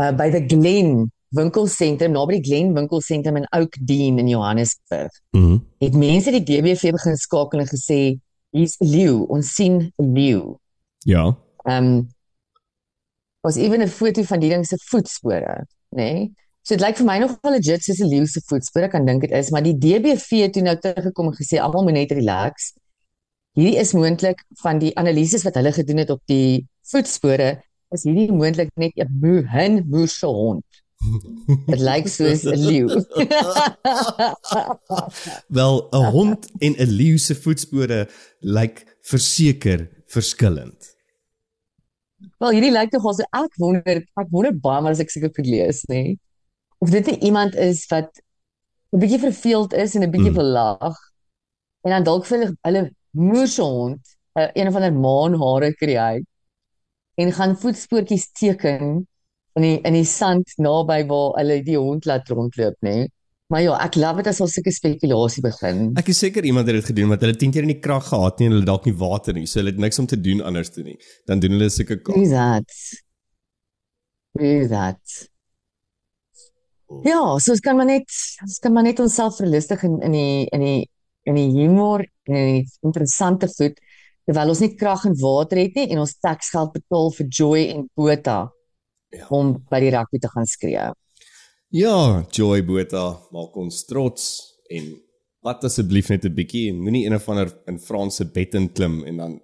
Uh 0.00 0.12
by 0.16 0.30
the 0.30 0.44
Glen 0.46 1.10
winkelsentrum 1.32 2.12
naby 2.12 2.38
die 2.38 2.46
Glen 2.48 2.74
winkelsentrum 2.76 3.40
in 3.40 3.48
Oakdene 3.56 4.20
in 4.20 4.28
Johannesburg. 4.28 5.12
Mm 5.36 5.60
het 5.82 5.96
mense 5.98 6.30
die 6.30 6.44
DBV 6.46 6.92
begin 6.94 7.16
skakel 7.18 7.64
en 7.64 7.66
gesê 7.66 8.00
hier's 8.54 8.76
'n 8.78 8.86
leeu, 8.86 9.24
ons 9.28 9.54
sien 9.54 9.92
'n 9.98 10.12
leeu. 10.14 10.58
ja. 11.04 11.36
Ehm 11.64 11.84
um, 11.84 12.08
was 13.42 13.56
ewen 13.56 13.82
'n 13.82 13.88
foto 13.88 14.22
van 14.22 14.40
die 14.40 14.50
ding 14.50 14.66
se 14.66 14.76
voetspore, 14.90 15.66
nê? 15.90 16.02
Nee? 16.02 16.32
So 16.62 16.76
dit 16.76 16.84
lyk 16.84 17.00
vir 17.00 17.06
my 17.06 17.16
nog 17.18 17.32
wel 17.42 17.56
legit 17.56 17.82
soos 17.82 18.00
'n 18.00 18.08
leeu 18.08 18.26
se 18.26 18.40
voetspore, 18.46 18.88
kan 18.88 19.06
dink 19.06 19.20
dit 19.20 19.30
is, 19.30 19.50
maar 19.50 19.62
die 19.62 19.78
DBV 19.78 20.50
toe 20.50 20.62
nou 20.62 20.78
teruggekom 20.78 21.26
en 21.26 21.34
gesê 21.34 21.58
almal 21.58 21.82
moet 21.82 21.92
net 21.92 22.12
relax. 22.12 22.72
Hierdie 23.58 23.78
is 23.78 23.92
moontlik 23.92 24.44
van 24.62 24.78
die 24.78 24.94
analises 24.96 25.42
wat 25.42 25.58
hulle 25.58 25.72
gedoen 25.72 25.96
het 25.96 26.10
op 26.10 26.22
die 26.30 26.68
voetspore, 26.82 27.62
is 27.90 28.06
hierdie 28.06 28.32
moontlik 28.32 28.70
net 28.76 28.92
'n 28.96 29.18
moe 29.20 29.42
hin 29.48 29.82
moese 29.90 30.26
hond. 30.26 30.64
Dit 31.66 31.82
lyk 31.82 32.06
soos 32.08 32.46
'n 32.46 32.56
leeu. 32.56 32.86
Wel, 35.58 35.88
'n 35.90 36.10
hond 36.14 36.46
en 36.60 36.78
'n 36.78 36.90
leeu 36.90 37.18
se 37.18 37.34
voetspore 37.34 38.08
lyk 38.40 38.86
verseker 39.02 39.88
verskillend. 40.06 40.94
Wel, 42.42 42.50
hierdie 42.56 42.72
lyk 42.72 42.90
tog 42.90 43.06
also 43.06 43.24
ek 43.38 43.56
wonder, 43.62 44.02
ek 44.02 44.28
wonder 44.30 44.54
baie 44.64 44.82
maar 44.82 44.94
as 44.96 45.00
ek 45.04 45.10
seker 45.14 45.32
goed 45.34 45.46
lees, 45.46 45.82
nê? 45.90 46.02
Nee? 46.02 46.18
Of 46.82 46.90
dit 46.90 47.06
nie 47.06 47.18
iemand 47.30 47.54
is 47.54 47.84
wat 47.90 48.10
'n 48.92 49.00
bietjie 49.02 49.20
verveeld 49.22 49.72
is 49.84 49.94
en 49.94 50.02
'n 50.02 50.10
bietjie 50.10 50.30
Mm. 50.32 50.40
verlaag 50.40 50.96
en 51.84 51.90
dan 51.90 52.04
dalk 52.04 52.26
vir 52.26 52.38
hulle 52.38 52.50
hulle 52.68 52.82
moerse 53.10 53.62
hond 53.62 54.00
uh, 54.38 54.48
een 54.54 54.68
of 54.68 54.74
ander 54.74 54.92
maanhare 54.92 55.72
kry 55.74 56.24
en 57.20 57.32
gaan 57.32 57.56
voetspoortjies 57.56 58.30
teken 58.32 59.06
in 59.54 59.62
die 59.62 59.78
in 59.88 59.94
die 59.94 60.04
sand 60.08 60.54
naby 60.58 61.02
waar 61.10 61.34
hulle 61.40 61.62
die 61.62 61.78
hond 61.78 62.06
laat 62.08 62.28
rondloop, 62.28 62.76
nê? 62.80 63.06
Maar 63.52 63.60
ja, 63.66 63.72
ek 63.84 63.98
love 64.00 64.22
dit 64.22 64.30
as 64.30 64.40
ons 64.40 64.54
sulke 64.56 64.72
spekulasie 64.72 65.42
begin. 65.44 65.82
Ek 66.00 66.08
is 66.08 66.22
seker 66.24 66.46
iemand 66.48 66.70
het 66.70 66.78
dit 66.78 66.86
gedoen 66.88 67.10
want 67.12 67.20
hulle 67.24 67.34
het 67.34 67.42
10 67.42 67.52
keer 67.52 67.66
nie 67.68 67.76
krag 67.84 68.06
gehad 68.08 68.40
nie 68.40 68.48
en 68.48 68.54
hulle 68.56 68.68
dalk 68.68 68.86
nie 68.88 68.94
water 68.96 69.36
nie. 69.36 69.44
So 69.50 69.60
hulle 69.60 69.74
het 69.74 69.82
niks 69.84 70.00
om 70.00 70.08
te 70.08 70.16
doen 70.20 70.40
anders 70.48 70.72
toe 70.72 70.84
nie. 70.86 70.96
Dan 71.28 71.42
doen 71.42 71.58
hulle 71.58 71.68
sulke 71.74 71.98
kaart. 72.00 72.16
Who's 72.16 72.32
that? 72.32 72.78
Who's 74.38 74.72
that? 74.72 75.18
Ja, 77.04 77.20
so 77.40 77.52
ons 77.54 77.62
kan 77.64 77.76
maar 77.76 77.88
net 77.88 78.08
ons 78.44 78.58
kan 78.64 78.72
maar 78.72 78.84
net 78.88 79.00
onsself 79.00 79.36
verlustig 79.40 79.84
in 79.88 80.00
in 80.08 80.16
die 80.16 80.48
in 80.52 80.64
die 80.64 80.80
in 81.28 81.38
die 81.38 81.50
humor 81.54 82.02
en 82.28 82.34
in 82.36 82.48
die 82.56 82.64
interessante 82.88 83.48
goed 83.52 83.78
terwyl 84.26 84.52
ons 84.54 84.60
nie 84.64 84.72
krag 84.78 85.04
en 85.08 85.16
water 85.20 85.60
het 85.60 85.76
nie 85.78 85.86
en 85.92 86.02
ons 86.02 86.16
taksgeld 86.24 86.72
betaal 86.76 87.12
vir 87.18 87.30
Joy 87.40 87.62
en 87.76 87.86
Botha 87.96 88.40
Ja. 89.12 89.26
om 89.28 89.58
by 89.68 89.78
die 89.84 89.90
rugby 89.92 90.18
te 90.24 90.28
gaan 90.32 90.46
skree. 90.48 90.86
Ja, 91.72 92.20
Joy 92.28 92.60
Botha 92.68 93.14
maak 93.32 93.54
ons 93.56 93.78
trots 93.88 94.24
en 94.76 94.90
wat 95.40 95.62
asseblief 95.64 96.10
net 96.12 96.26
'n 96.28 96.34
bietjie 96.36 96.68
en 96.68 96.82
moenie 96.84 97.06
een 97.06 97.14
of 97.16 97.28
ander 97.32 97.48
in 97.66 97.78
Franse 97.80 98.26
bed 98.28 98.54
in 98.54 98.68
klim 98.72 99.04
en 99.08 99.16
dan 99.16 99.40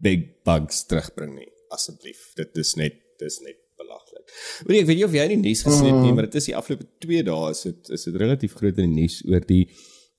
big 0.00 0.42
bugs 0.44 0.86
terugbring 0.86 1.34
nie 1.36 1.50
asseblief. 1.68 2.32
Dit 2.36 2.56
is 2.56 2.74
net 2.74 2.96
dis 3.18 3.38
net 3.44 3.58
belaglik. 3.76 4.32
Weet 4.64 4.80
ek 4.80 4.86
weet 4.86 4.96
nie 4.96 5.04
of 5.04 5.12
jy 5.12 5.28
die 5.28 5.36
nuus 5.36 5.62
gesien 5.62 5.92
het 5.92 6.02
nie, 6.02 6.12
maar 6.12 6.24
dit 6.24 6.40
is 6.40 6.48
die 6.48 6.56
afgelope 6.56 6.88
2 7.04 7.22
dae 7.22 7.50
is 7.50 7.62
dit 7.62 7.90
is 7.90 8.04
dit 8.04 8.16
relatief 8.16 8.54
groot 8.54 8.78
in 8.78 8.94
die 8.94 9.02
nuus 9.02 9.20
oor 9.28 9.44
die 9.46 9.68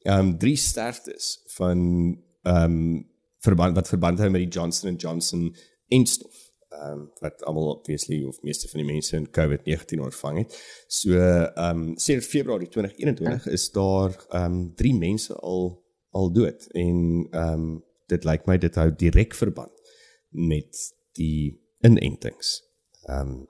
ehm 0.05 0.19
um, 0.19 0.37
drie 0.37 0.55
sterftes 0.55 1.39
van 1.57 2.13
ehm 2.45 2.77
um, 2.77 3.09
verband 3.41 3.75
wat 3.75 3.89
verband 3.89 4.19
hou 4.19 4.29
met 4.29 4.45
die 4.45 4.53
Johnson 4.53 4.95
& 4.97 5.03
Johnson 5.03 5.49
enstof 5.89 6.42
ehm 6.73 6.91
um, 6.91 7.11
wat 7.19 7.43
almal 7.43 7.69
obviously 7.75 8.23
of 8.23 8.41
meeste 8.41 8.67
van 8.67 8.79
die 8.79 8.91
mense 8.91 9.15
in 9.15 9.29
COVID-19 9.29 9.99
ontvang 9.99 10.37
het. 10.37 10.57
So 10.87 11.17
ehm 11.17 11.69
um, 11.69 11.97
sedert 11.97 12.25
Februarie 12.25 12.67
2021 12.67 13.47
is 13.47 13.71
daar 13.71 14.25
ehm 14.29 14.43
um, 14.43 14.75
drie 14.75 14.95
mense 14.95 15.35
al 15.35 15.83
al 16.09 16.31
dood 16.31 16.67
en 16.71 17.27
ehm 17.31 17.53
um, 17.53 17.83
dit 18.07 18.23
lyk 18.23 18.45
my 18.45 18.57
dit 18.57 18.75
hou 18.75 18.89
direk 18.95 19.33
verband 19.33 19.81
met 20.29 20.93
die 21.11 21.61
inentings. 21.81 22.61
Ehm 23.05 23.19
um, 23.19 23.47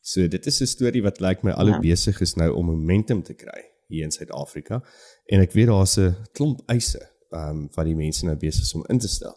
so 0.00 0.28
dit 0.28 0.46
is 0.46 0.60
'n 0.60 0.66
storie 0.66 1.02
wat 1.02 1.20
lyk 1.20 1.42
my 1.42 1.50
al 1.50 1.66
hoe 1.66 1.74
Ja. 1.74 1.80
besig 1.80 2.20
is 2.20 2.34
nou 2.34 2.52
om 2.54 2.66
momentum 2.66 3.22
te 3.22 3.34
kry 3.34 3.70
hier 3.86 4.04
in 4.04 4.10
Suid-Afrika 4.10 4.82
en 5.26 5.40
ek 5.40 5.52
weet 5.52 5.66
daar's 5.66 5.96
'n 5.98 6.16
klomp 6.32 6.62
eise 6.66 7.08
ehm 7.30 7.48
um, 7.48 7.68
wat 7.74 7.84
die 7.84 7.96
mense 7.96 8.24
nou 8.24 8.36
besig 8.36 8.62
is 8.62 8.74
om 8.74 8.84
in 8.88 8.98
te 8.98 9.08
stel 9.08 9.36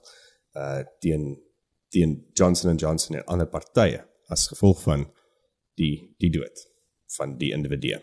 uh 0.55 0.83
teen 0.99 1.44
teen 1.95 2.17
Johnson 2.37 2.75
& 2.77 2.81
Johnson 2.81 3.19
en 3.19 3.25
ander 3.31 3.47
partye 3.49 4.03
as 4.33 4.49
gevolg 4.51 4.81
van 4.83 5.07
die 5.79 5.93
die 6.19 6.31
dood 6.33 6.65
van 7.17 7.37
die 7.39 7.51
individu. 7.55 7.99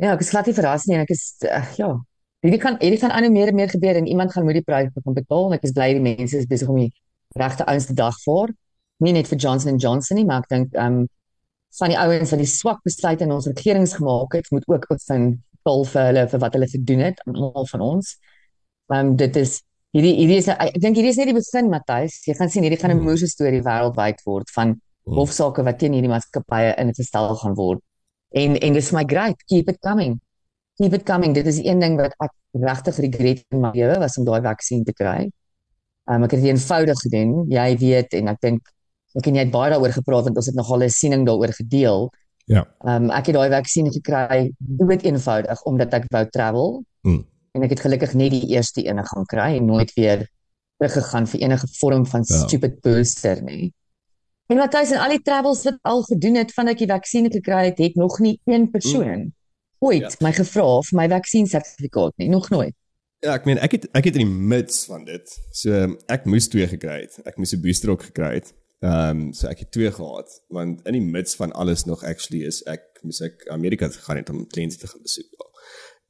Ja, 0.00 0.14
ek 0.14 0.22
is 0.24 0.30
glad 0.32 0.48
nie 0.48 0.56
verras 0.56 0.86
nie 0.88 0.96
en 0.96 1.04
ek 1.04 1.12
is 1.14 1.24
uh, 1.44 1.64
ja, 1.76 1.90
hierdie 2.44 2.60
kan 2.62 2.78
hierdie 2.80 3.00
gaan 3.02 3.12
aan 3.14 3.26
hoe 3.26 3.34
meer 3.34 3.52
en 3.52 3.58
meer 3.58 3.72
gebeur 3.72 3.98
en 4.00 4.08
iemand 4.08 4.32
gaan 4.32 4.46
moet 4.48 4.60
die 4.60 4.66
prys 4.66 4.90
begin 4.94 5.16
betaal 5.16 5.50
en 5.50 5.58
ek 5.58 5.66
is 5.68 5.74
bly 5.76 5.90
die 5.96 6.04
mense 6.04 6.38
is 6.38 6.48
besig 6.50 6.70
om 6.72 6.80
die 6.80 6.90
regte 7.38 7.66
ouens 7.70 7.86
te 7.86 7.96
dag 7.96 8.16
voor. 8.24 8.52
Nie 9.04 9.14
net 9.16 9.28
vir 9.30 9.38
Johnson 9.40 9.78
& 9.80 9.82
Johnson 9.84 10.18
nie, 10.20 10.26
maar 10.28 10.44
ek 10.44 10.52
dink 10.54 10.76
ehm 10.76 11.02
um, 11.02 11.08
van 11.78 11.92
die 11.92 11.98
ouens 12.02 12.32
wat 12.34 12.40
die 12.42 12.50
swak 12.50 12.80
besluite 12.82 13.22
in 13.22 13.30
ons 13.30 13.46
regerings 13.46 13.92
gemaak 13.94 14.32
het, 14.34 14.48
moet 14.50 14.64
ook 14.66 14.88
opstaan 14.90 15.28
betaal 15.54 15.84
vir 15.92 16.08
hulle 16.08 16.24
vir 16.32 16.40
wat 16.42 16.56
hulle 16.56 16.68
gedoen 16.72 17.02
het 17.04 17.20
almal 17.28 17.68
van 17.70 17.84
ons. 17.92 18.16
Ehm 18.90 19.12
um, 19.12 19.16
dit 19.20 19.36
is 19.38 19.60
hierdie 19.94 20.14
hierdie 20.20 20.38
is 20.38 20.48
ek 20.48 20.78
dink 20.80 20.96
hierdie 20.96 21.10
is 21.10 21.18
net 21.18 21.26
die 21.30 21.34
begin 21.34 21.70
Matthys. 21.70 22.20
Jy 22.26 22.34
gaan 22.38 22.48
sien 22.50 22.62
hierdie 22.62 22.78
gaan 22.80 22.90
'n 22.90 22.98
Hmm. 22.98 23.06
moeëse 23.06 23.28
storie 23.28 23.62
wêreldwyd 23.62 24.18
word 24.26 24.50
van 24.54 24.68
Hmm. 25.06 25.14
hofsaake 25.16 25.64
wat 25.64 25.78
teen 25.78 25.92
hierdie 25.92 26.10
maatskappye 26.10 26.74
ingestel 26.78 27.34
gaan 27.36 27.54
word. 27.54 27.80
En 28.32 28.56
en 28.56 28.72
dis 28.72 28.92
my 28.92 29.04
great, 29.04 29.36
keep 29.48 29.68
it 29.68 29.80
coming. 29.80 30.20
Keep 30.78 30.92
it 30.94 31.04
coming. 31.04 31.34
Dit 31.34 31.46
is 31.46 31.58
een 31.58 31.80
ding 31.80 31.96
wat 31.96 32.14
ek 32.20 32.30
regtig 32.54 32.96
regret 32.98 33.44
in 33.50 33.60
my 33.60 33.70
lewe 33.74 33.98
was 33.98 34.18
om 34.18 34.24
daai 34.24 34.40
vaksin 34.42 34.84
te 34.84 34.92
kry. 34.92 35.30
Um, 36.08 36.24
ek 36.24 36.30
het 36.32 36.40
dit 36.42 36.50
eenvoudig 36.50 36.98
gedoen. 37.00 37.46
Jy 37.48 37.76
weet 37.78 38.14
en 38.14 38.28
ek 38.28 38.40
dink 38.40 38.60
ek 39.16 39.26
en 39.26 39.34
jy 39.34 39.40
het 39.40 39.50
baie 39.50 39.70
daaroor 39.70 39.92
gepraat 39.92 40.24
want 40.24 40.36
ons 40.36 40.46
het 40.46 40.54
nogal 40.54 40.82
'n 40.82 40.88
siening 40.90 41.26
daaroor 41.26 41.52
gedeel. 41.52 42.10
Ja. 42.46 42.64
Um 42.84 43.10
ek 43.10 43.26
het 43.26 43.34
daai 43.34 43.50
vaksin 43.50 43.90
gekry 43.92 44.52
dood 44.58 45.02
eenvoudig 45.02 45.62
omdat 45.64 45.94
ek 45.94 46.04
wou 46.10 46.24
travel. 46.30 46.84
Hmm. 47.02 47.24
En 47.52 47.62
ek 47.66 47.70
het 47.74 47.80
gelukkig 47.82 48.12
net 48.14 48.30
die 48.30 48.46
eerste 48.54 48.82
ene 48.86 49.02
gaan 49.06 49.26
kry 49.26 49.56
en 49.58 49.66
nooit 49.66 49.92
weer 49.96 50.28
teruggegaan 50.78 51.26
vir 51.26 51.40
enige 51.40 51.66
vorm 51.80 52.06
van 52.06 52.24
Ja. 52.26 52.46
stupid 52.46 52.80
booster 52.80 53.42
nie. 53.42 53.72
En 54.46 54.56
Matthys 54.56 54.90
en 54.90 54.98
al 54.98 55.10
die 55.10 55.22
travels 55.22 55.62
wat 55.64 55.78
al 55.82 56.02
gedoen 56.02 56.34
het 56.34 56.52
vandat 56.52 56.74
ek 56.74 56.78
die 56.78 56.88
vaksin 56.90 57.30
gekry 57.32 57.64
het, 57.70 57.78
het 57.78 57.94
nog 57.94 58.18
nie 58.18 58.40
een 58.46 58.70
persoon 58.70 59.32
ooit 59.78 60.00
Ja. 60.00 60.10
my 60.20 60.32
gevra 60.32 60.80
vir 60.82 60.96
my 60.96 61.08
vaksiensertifikaat 61.08 62.12
nie, 62.16 62.28
nog 62.28 62.50
nooit. 62.50 62.74
Ja, 63.22 63.34
ek 63.34 63.44
meen 63.44 63.58
ek 63.58 63.72
het 63.72 63.88
ek 63.94 64.04
het 64.04 64.16
in 64.16 64.26
die 64.26 64.34
mids 64.54 64.84
van 64.86 65.04
dit. 65.04 65.38
So 65.52 65.96
ek 66.08 66.24
moes 66.24 66.48
twee 66.48 66.66
gekry 66.66 67.00
het. 67.02 67.18
Ek 67.26 67.36
moes 67.36 67.52
'n 67.52 67.60
booster 67.60 67.90
ook 67.90 68.02
gekry 68.02 68.34
het. 68.34 68.52
Ehm 68.80 69.10
um, 69.10 69.32
so 69.32 69.46
ek 69.48 69.58
het 69.58 69.70
twee 69.72 69.90
gehad 69.92 70.40
want 70.48 70.80
in 70.86 70.92
die 70.92 71.02
mids 71.02 71.34
van 71.36 71.52
alles 71.52 71.84
nog 71.84 72.02
actually 72.04 72.44
is 72.46 72.62
ek 72.62 72.82
moes 73.02 73.20
ek 73.20 73.46
Amerika 73.50 73.88
toe 73.88 73.98
gegaan 73.98 74.16
het 74.16 74.30
om 74.30 74.46
kliënte 74.46 74.78
te 74.78 74.86
gaan 74.86 75.02
besoek. 75.02 75.49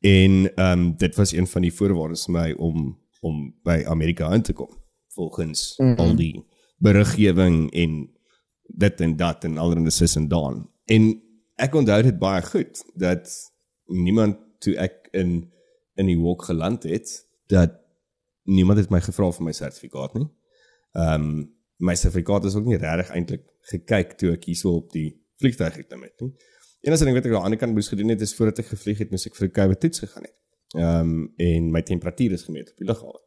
En 0.01 0.55
ehm 0.55 0.79
um, 0.79 0.97
dit 0.97 1.17
was 1.17 1.33
een 1.33 1.47
van 1.47 1.63
die 1.63 1.75
voorwaardes 1.75 2.25
vir 2.25 2.33
my 2.33 2.53
om 2.53 2.99
om 3.21 3.41
by 3.63 3.83
Amerika 3.87 4.33
in 4.33 4.43
te 4.43 4.53
kom 4.53 4.71
volgens 5.13 5.75
mm. 5.77 5.87
-hmm. 5.87 5.97
al 5.97 6.17
die 6.17 6.47
beriggewing 6.77 7.73
en 7.73 8.11
dit 8.63 9.01
en 9.01 9.17
dat 9.17 9.45
en 9.45 9.59
allerlei 9.59 9.91
sis 9.91 10.17
en 10.17 10.29
daan. 10.29 10.71
En 10.85 11.23
ek 11.55 11.75
onthou 11.75 12.03
dit 12.03 12.19
baie 12.19 12.43
goed 12.43 12.85
dat 12.95 13.53
niemand 13.85 14.39
toe 14.59 14.77
ek 14.77 15.09
in 15.11 15.53
in 15.95 16.07
die 16.07 16.19
walk 16.19 16.45
geland 16.45 16.83
het 16.83 17.29
dat 17.47 17.73
niemand 18.43 18.79
het 18.79 18.91
my 18.91 19.01
gevra 19.01 19.31
vir 19.33 19.45
my 19.45 19.53
sertifikaat 19.53 20.15
nie. 20.15 20.29
Ehm 20.93 21.15
um, 21.15 21.59
my 21.77 21.95
sertifikaat 21.95 22.45
is 22.45 22.55
ook 22.55 22.65
nie 22.65 22.77
regtig 22.77 23.11
eintlik 23.17 23.45
gekyk 23.73 24.17
toe 24.21 24.33
ek 24.33 24.45
hierso 24.45 24.75
op 24.77 24.91
die 24.93 25.21
vliegtuig 25.41 25.75
geklim 25.75 26.03
het 26.03 26.21
nie. 26.21 26.33
Enigste 26.81 27.05
ding 27.05 27.17
wat 27.17 27.27
ek 27.27 27.33
aan 27.33 27.39
die 27.39 27.49
ander 27.51 27.61
kant 27.61 27.77
moes 27.77 27.91
gedoen 27.93 28.09
het 28.15 28.23
is 28.25 28.35
voordat 28.37 28.63
ek 28.63 28.71
gevlieg 28.73 29.03
het, 29.03 29.11
moes 29.13 29.27
ek 29.29 29.37
vir 29.37 29.49
'n 29.49 29.57
COVID 29.59 29.81
toets 29.81 30.05
gegaan 30.05 30.29
het. 30.29 30.37
Ehm 30.77 31.01
um, 31.01 31.33
en 31.37 31.71
my 31.75 31.83
temperatuur 31.83 32.33
is 32.33 32.47
gemeet 32.47 32.71
op 32.71 32.77
die 32.79 32.87
lughawe. 32.87 33.21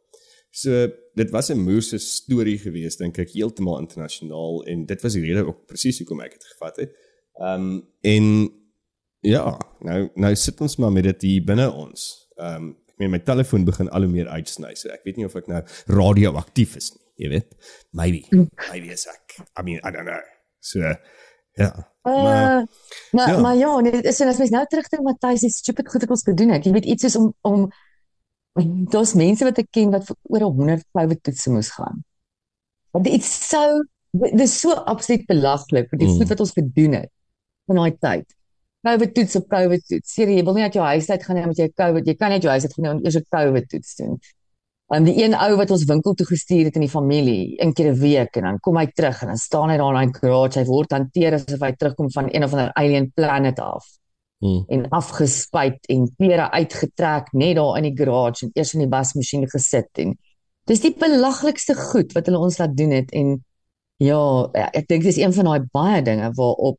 So 0.50 0.88
dit 1.14 1.30
was 1.30 1.50
'n 1.50 1.58
moeëse 1.58 1.98
storie 1.98 2.58
geweest 2.58 2.98
dink 2.98 3.18
ek 3.18 3.30
heeltemal 3.30 3.78
internasionaal 3.78 4.64
en 4.64 4.86
dit 4.86 5.02
was 5.02 5.12
die 5.12 5.22
rede 5.22 5.46
ook 5.46 5.66
presies 5.66 5.98
hoekom 5.98 6.20
ek 6.20 6.30
dit 6.30 6.44
gevat 6.44 6.76
het. 6.76 6.96
Ehm 7.40 7.60
um, 7.60 7.88
en 8.00 8.50
ja, 9.20 9.58
nou 9.80 10.10
nou 10.14 10.34
sit 10.34 10.60
ons 10.60 10.76
maar 10.76 10.92
met 10.92 11.04
dit 11.04 11.22
hier 11.22 11.44
binne 11.44 11.70
ons. 11.72 12.28
Ehm 12.36 12.54
um, 12.54 12.76
ek 12.88 12.98
meen 12.98 13.10
my 13.10 13.18
telefoon 13.18 13.64
begin 13.64 13.90
al 13.90 14.06
hoe 14.06 14.10
meer 14.10 14.28
uitsny. 14.28 14.74
So 14.74 14.88
ek 14.88 15.04
weet 15.04 15.16
nie 15.16 15.26
of 15.26 15.34
ek 15.34 15.46
nou 15.46 15.62
radioaktief 15.86 16.76
is 16.76 16.92
nie, 16.94 17.26
jy 17.26 17.28
weet. 17.28 17.54
Maybe. 17.90 18.24
Maybe 18.70 18.92
is 18.92 19.06
ek. 19.06 19.38
I 19.58 19.62
mean, 19.62 19.80
I 19.82 19.90
don't 19.90 20.06
know. 20.06 20.22
So 20.60 20.94
ja. 21.54 21.72
Uh, 22.04 22.22
maar 22.22 22.66
maar 23.10 23.28
ja, 23.30 23.38
maar 23.40 23.56
ja 23.56 23.80
nee, 23.80 24.02
en 24.02 24.28
as 24.28 24.38
mens 24.38 24.50
nou 24.52 24.64
terugdink 24.68 25.02
Matthys, 25.02 25.40
die 25.40 25.50
stupid 25.50 25.88
goed 25.88 26.04
wat 26.04 26.10
ons 26.16 26.26
gedoen 26.26 26.52
het. 26.52 26.66
Jy 26.66 26.72
weet 26.76 26.88
iets 26.92 27.06
soos 27.06 27.16
om 27.16 27.32
om 27.40 27.70
daar's 28.92 29.14
mense 29.18 29.46
wat 29.46 29.58
ek 29.58 29.70
ken 29.74 29.90
wat 29.94 30.04
vir 30.06 30.16
oor 30.30 30.44
100 30.50 30.84
COVID 30.94 31.22
toetse 31.26 31.50
moes 31.50 31.72
gaan. 31.74 32.04
Want 32.94 33.08
dit 33.08 33.16
is 33.18 33.32
so 33.48 33.82
dit 34.14 34.44
is 34.44 34.60
so 34.60 34.76
absoluut 34.92 35.24
belaglik 35.26 35.88
vir 35.90 35.98
die 35.98 36.08
mm. 36.10 36.18
goed 36.20 36.34
wat 36.34 36.42
ons 36.44 36.54
gedoen 36.54 36.98
het 37.00 37.10
in 37.72 37.80
daai 37.80 37.96
tyd. 37.98 38.36
COVID 38.84 39.14
toets 39.16 39.36
op 39.40 39.48
COVID 39.48 39.86
toets. 39.88 40.12
Sê 40.12 40.28
jy 40.28 40.44
wil 40.44 40.58
nie 40.58 40.66
uit 40.68 40.76
jou 40.76 40.84
huis 40.84 41.08
uit 41.10 41.24
gaan 41.24 41.38
nie 41.38 41.44
omdat 41.46 41.62
jy 41.62 41.68
COVID, 41.72 42.08
jy 42.10 42.14
kan 42.20 42.30
nie 42.30 42.38
uit 42.38 42.46
jou 42.46 42.52
huis 42.52 42.66
uit 42.68 42.74
gaan 42.76 42.84
nie 42.86 42.92
om 42.92 43.00
eers 43.02 43.16
'n 43.18 43.26
COVID 43.36 43.68
toets 43.72 43.94
doen. 44.00 44.18
Um 44.92 45.06
die 45.06 45.14
een 45.16 45.32
ou 45.32 45.54
wat 45.56 45.70
ons 45.72 45.86
winkel 45.88 46.12
toe 46.14 46.26
gestuur 46.28 46.68
het 46.68 46.74
in 46.76 46.84
die 46.84 46.92
familie, 46.92 47.54
een 47.56 47.72
keer 47.72 47.92
'n 47.92 47.98
week 47.98 48.36
en 48.36 48.42
dan 48.42 48.60
kom 48.60 48.76
hy 48.76 48.86
terug 48.86 49.22
en 49.22 49.28
dan 49.28 49.36
staan 49.36 49.70
hy 49.70 49.76
daar 49.76 49.94
in 50.02 50.10
daai 50.10 50.18
garage, 50.20 50.58
hy 50.58 50.64
word 50.64 50.92
hanteer 50.92 51.34
asof 51.34 51.60
hy 51.60 51.72
terugkom 51.72 52.10
van 52.10 52.28
een 52.30 52.44
of 52.44 52.52
ander 52.52 52.72
alien 52.72 53.12
planet 53.14 53.58
af. 53.60 53.86
Hmm. 54.38 54.64
En 54.68 54.88
afgespuit 54.88 55.86
en 55.88 56.14
klere 56.16 56.50
uitgetrek 56.50 57.32
net 57.32 57.56
daar 57.56 57.76
in 57.76 57.82
die 57.82 57.96
garage 57.96 58.44
en 58.44 58.50
eers 58.52 58.74
in 58.74 58.80
die 58.80 58.88
wasmasjien 58.88 59.48
gesit 59.48 59.88
en 59.98 60.18
dis 60.64 60.80
die 60.80 60.94
belaglikste 60.98 61.74
goed 61.74 62.12
wat 62.12 62.26
hulle 62.26 62.38
ons 62.38 62.58
laat 62.58 62.76
doen 62.76 62.90
het 62.90 63.10
en 63.12 63.44
ja, 63.96 64.20
ek 64.72 64.88
dink 64.88 65.02
dis 65.02 65.16
een 65.16 65.32
van 65.32 65.44
daai 65.44 65.68
baie 65.72 66.02
dinge 66.02 66.30
waarop 66.36 66.78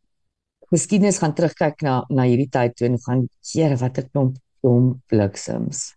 geskiedenis 0.69 1.17
gaan 1.17 1.33
terugkyk 1.33 1.81
na 1.81 2.03
na 2.09 2.25
hierdie 2.29 2.49
tyd 2.49 2.75
toe 2.75 2.87
en 2.87 2.99
gaan 2.99 3.27
Here 3.53 3.77
wat 3.77 3.97
'n 3.97 4.09
klomp 4.11 4.37
dom 4.61 5.01
bliksems. 5.07 5.95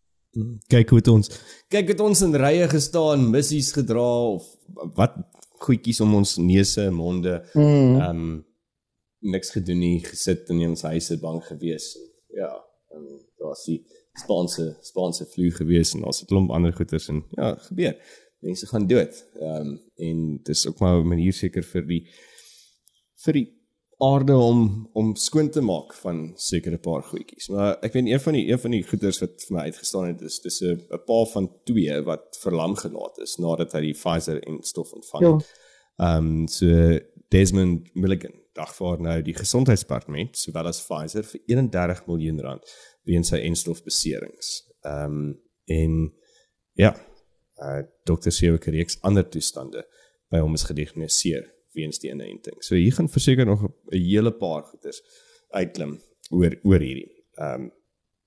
Kyk 0.69 0.93
hoe 0.95 1.03
ons 1.13 1.31
kyk 1.73 1.89
het 1.95 2.01
ons 2.01 2.23
in 2.23 2.37
rye 2.39 2.69
gestaan, 2.71 3.31
missies 3.31 3.73
gedra 3.77 4.07
of 4.35 4.47
wat 4.97 5.17
goedjies 5.65 6.01
om 6.05 6.15
ons 6.21 6.37
neuse 6.39 6.85
en 6.85 6.95
monde. 6.95 7.41
Hmm. 7.55 7.65
Ehm 7.65 7.97
mm. 7.97 8.29
um, 8.29 8.45
niks 9.19 9.51
gedoen 9.51 9.81
nie, 9.83 9.97
gesit 10.05 10.51
in 10.55 10.61
ons 10.69 10.85
huise 10.87 11.17
bang 11.19 11.41
gewees. 11.43 11.89
Ja, 12.31 12.53
en 12.95 13.07
daar's 13.43 13.65
die 13.67 13.81
sponsor 14.19 14.77
sponsor 14.87 15.27
vloeg 15.33 15.59
gewees 15.59 15.95
en 15.95 16.05
daar's 16.07 16.23
'n 16.23 16.31
klomp 16.31 16.51
ander 16.51 16.73
goeters 16.73 17.09
en 17.09 17.25
ja, 17.31 17.55
gebeur. 17.69 17.97
Mense 18.39 18.67
gaan 18.67 18.87
dood. 18.87 19.25
Ehm 19.41 19.67
um, 19.67 19.81
en 19.97 20.41
dis 20.43 20.67
ook 20.69 20.79
maar 20.79 21.01
'n 21.01 21.09
manier 21.09 21.33
seker 21.33 21.63
vir 21.63 21.87
die 21.87 22.07
vir 23.25 23.33
die 23.33 23.58
aarde 23.99 24.37
om 24.37 24.89
om 24.93 25.15
skoon 25.17 25.51
te 25.51 25.61
maak 25.61 25.95
van 25.95 26.33
sekere 26.39 26.79
paar 26.79 27.03
goedjies. 27.03 27.49
Maar 27.51 27.79
ek 27.83 27.97
weet 27.97 28.07
een 28.07 28.21
van 28.23 28.37
die 28.37 28.45
een 28.47 28.61
van 28.63 28.75
die 28.77 28.83
goeders 28.87 29.19
wat 29.23 29.47
vir 29.47 29.57
my 29.57 29.65
uitgestaan 29.71 30.07
het 30.13 30.23
is 30.23 30.39
dis 30.45 30.61
'n 30.63 30.79
'n 30.95 31.03
paar 31.07 31.27
van 31.27 31.51
twee 31.65 32.01
wat 32.07 32.39
verlam 32.43 32.77
gelaat 32.77 33.19
is 33.19 33.37
nadat 33.37 33.73
hy 33.73 33.81
die 33.81 33.99
Pfizer 33.99 34.43
en 34.43 34.63
stof 34.63 34.93
ontvang 34.93 35.25
het. 35.25 35.47
Ja. 35.47 35.65
Ehm 36.07 36.27
um, 36.27 36.49
so 36.49 36.99
Desmond 37.29 37.95
Milligan 37.95 38.35
dagvaar 38.53 39.01
nou 39.01 39.23
die 39.23 39.35
gesondheidsdepartement 39.35 40.39
sowel 40.39 40.67
as 40.67 40.83
Pfizer 40.85 41.25
vir 41.25 41.41
31 41.47 42.07
miljoen 42.07 42.41
rand 42.41 42.75
weens 43.03 43.29
sy 43.29 43.37
enstofbeserings. 43.37 44.63
Ehm 44.83 45.05
um, 45.05 45.41
en 45.65 46.15
ja, 46.73 46.97
uh, 47.57 47.83
dokter 48.05 48.33
sê 48.33 48.51
ook 48.53 48.65
reeks 48.65 48.99
ander 49.03 49.29
toestande 49.29 49.85
by 50.31 50.39
hom 50.39 50.55
is 50.55 50.63
gediagnoseer 50.63 51.58
weens 51.79 52.03
die 52.03 52.11
inenting. 52.13 52.59
So 52.65 52.77
hier 52.79 52.93
gaan 52.97 53.09
verseker 53.09 53.47
nog 53.47 53.65
'n 53.65 53.73
hele 53.97 54.33
paar 54.33 54.63
goeders 54.69 55.03
uitklim 55.51 55.99
oor 56.31 56.59
oor 56.63 56.81
hierdie. 56.81 57.11
Ehm 57.39 57.69
um, 57.69 57.73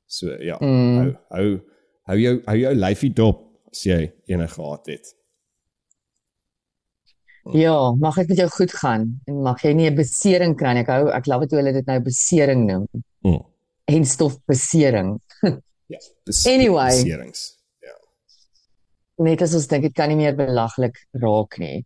so 0.05 0.35
ja, 0.43 0.57
mm. 0.59 0.97
hou 0.99 1.15
hou 1.29 1.59
hou 2.09 2.19
jou 2.19 2.35
hou 2.45 2.57
jou 2.57 2.75
lyfie 2.75 3.13
dop 3.13 3.47
as 3.71 3.83
jy 3.87 4.11
enige 4.27 4.55
gehad 4.55 4.87
het. 4.91 5.15
Ja, 7.57 7.91
mag 7.97 8.15
dit 8.15 8.27
met 8.27 8.37
jou 8.37 8.49
goed 8.49 8.73
gaan 8.73 9.07
en 9.25 9.41
mag 9.41 9.63
jy 9.65 9.71
nie 9.73 9.89
'n 9.89 9.95
besering 9.95 10.55
kry 10.57 10.73
nie. 10.73 10.83
Ek 10.83 10.87
hou 10.93 11.09
ek 11.09 11.27
love 11.27 11.47
dit 11.47 11.51
hoe 11.51 11.59
hulle 11.59 11.73
dit 11.73 11.87
nou 11.87 11.99
besering 11.99 12.65
noem. 12.67 12.85
Mm. 13.23 13.41
En 13.85 14.05
stof 14.05 14.37
besering. 14.45 15.19
ja, 15.93 15.99
besering. 16.25 16.61
Anyway. 16.61 17.03
Beserings. 17.03 17.57
Ja. 17.81 17.95
Net 19.25 19.41
as 19.41 19.55
ons 19.55 19.67
dink 19.67 19.83
dit 19.83 19.93
kan 19.93 20.09
nie 20.09 20.17
meer 20.17 20.35
belaglik 20.35 21.07
raak 21.11 21.57
nie. 21.57 21.85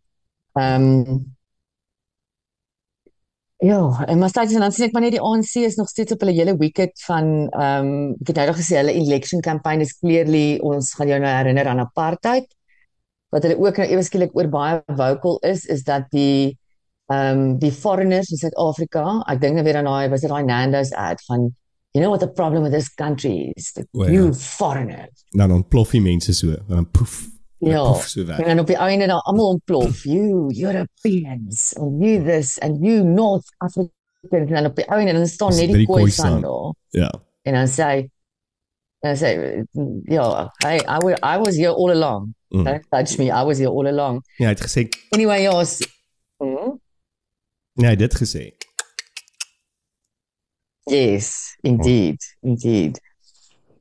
Ehm 0.59 0.91
um, 1.07 1.34
Ja, 3.65 4.05
en 4.05 4.19
maar 4.19 4.29
steeds 4.29 4.53
en 4.53 4.59
dan 4.59 4.71
sien 4.71 4.85
ek 4.85 4.93
maar 4.93 5.05
net 5.05 5.15
die 5.15 5.23
ANC 5.23 5.55
is 5.65 5.77
nog 5.79 5.87
steeds 5.89 6.13
op 6.13 6.21
hulle 6.21 6.35
hele 6.37 6.53
wicket 6.59 6.99
van 7.05 7.47
ehm 7.47 7.87
um, 7.87 8.11
ek 8.21 8.29
het 8.29 8.39
nou 8.39 8.45
nog 8.51 8.59
gesê 8.59 8.77
hulle 8.77 8.93
election 8.93 9.41
campaign 9.41 9.81
is 9.81 9.95
clearly 9.97 10.59
ons 10.61 10.91
gaan 10.93 11.09
jou 11.09 11.19
nou 11.23 11.31
herinner 11.33 11.69
aan 11.71 11.81
apartheid. 11.81 12.45
Wat 13.33 13.47
hulle 13.47 13.57
ook 13.57 13.81
nou 13.81 13.87
ewe 13.89 14.03
skielik 14.05 14.35
oor 14.37 14.51
baie 14.53 14.81
vocal 14.99 15.39
is 15.49 15.65
is 15.65 15.83
dat 15.87 16.05
die 16.13 16.57
ehm 17.09 17.39
um, 17.39 17.57
die 17.61 17.71
foreigners 17.71 18.29
in 18.33 18.41
Suid-Afrika, 18.43 19.05
ek 19.33 19.41
dink 19.41 19.57
nou 19.57 19.65
weer 19.65 19.81
aan 19.81 19.89
daai 19.89 20.09
was 20.13 20.21
dit 20.21 20.29
daai 20.29 20.45
Nando's 20.45 20.93
ad 20.93 21.21
van 21.25 21.49
you 21.95 22.03
know 22.03 22.11
what 22.13 22.21
the 22.21 22.33
problem 22.41 22.61
with 22.63 22.73
this 22.73 22.91
country 22.93 23.51
is 23.55 23.71
the 23.73 23.87
well, 23.93 24.11
you 24.11 24.25
yeah. 24.29 24.33
foreigners. 24.33 25.25
Nou 25.31 25.49
dan 25.49 25.67
ploffie 25.67 26.01
mense 26.01 26.33
so, 26.33 26.53
dan 26.67 26.85
poef 26.91 27.23
Ja, 27.65 28.37
en 28.37 28.45
dan 28.45 28.59
op 28.59 28.67
die 28.67 28.75
einde 28.75 29.07
dan 29.07 29.19
almal 29.19 29.47
ontplof. 29.47 30.03
You 30.03 30.53
Europeans 30.63 31.75
and 31.75 32.03
you 32.03 32.23
this 32.23 32.59
and 32.59 32.77
you 32.85 33.03
North 33.03 33.53
Africans 33.57 33.91
en 34.29 34.47
dan 34.47 34.65
op 34.65 34.75
die 34.75 34.85
einde 34.85 35.13
dan 35.13 35.27
staan 35.27 35.55
net 35.55 35.71
die 35.71 35.85
koei 35.85 36.11
staan 36.11 36.41
daar. 36.41 36.73
Ja. 36.89 37.21
En 37.41 37.53
dan 37.53 37.67
sê 37.67 38.05
dan 38.99 39.15
sê 39.17 39.29
ja, 40.03 40.51
hey, 40.57 40.77
I 40.77 40.97
was 40.97 41.19
I 41.19 41.37
was 41.37 41.55
here 41.55 41.73
all 41.73 41.91
along. 41.91 42.35
Mm. 42.49 42.63
Don't 42.63 42.89
touch 42.89 43.17
me. 43.17 43.25
I 43.25 43.43
was 43.43 43.57
here 43.57 43.69
all 43.69 43.87
along. 43.87 44.23
Ja, 44.37 44.47
het 44.47 44.61
gesê. 44.61 44.87
Anyway, 45.09 45.41
ja. 45.41 45.63
Mm? 46.37 46.81
Nee, 47.73 47.95
dit 47.95 48.15
gesê. 48.15 48.55
Yes, 50.83 51.57
indeed, 51.61 52.37
indeed. 52.41 53.01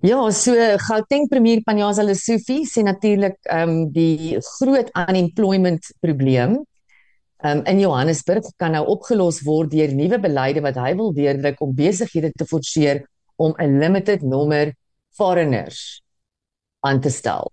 Ja, 0.05 0.19
so 0.37 0.53
Gauteng 0.85 1.31
premier 1.31 1.63
Panyaza 1.65 2.03
Lesufi 2.05 2.67
sê 2.69 2.83
natuurlik 2.85 3.39
ehm 3.49 3.71
um, 3.71 3.77
die 3.89 4.37
groot 4.37 4.91
unemployment 5.01 5.87
probleem 6.05 6.59
ehm 7.41 7.61
um, 7.61 7.63
in 7.65 7.79
Johannesburg 7.81 8.51
kan 8.61 8.75
nou 8.77 8.83
opgelos 8.93 9.39
word 9.47 9.71
deur 9.73 9.95
nuwe 9.97 10.19
beleide 10.21 10.61
wat 10.61 10.77
hy 10.77 10.91
wil 10.99 11.15
deurdruk 11.17 11.63
om 11.65 11.73
besighede 11.79 12.35
te 12.37 12.45
forceer 12.51 13.01
om 13.41 13.55
'n 13.57 13.79
limited 13.81 14.21
nommer 14.23 14.75
foreigners 15.17 16.03
aan 16.85 17.01
te 17.01 17.09
stel 17.09 17.49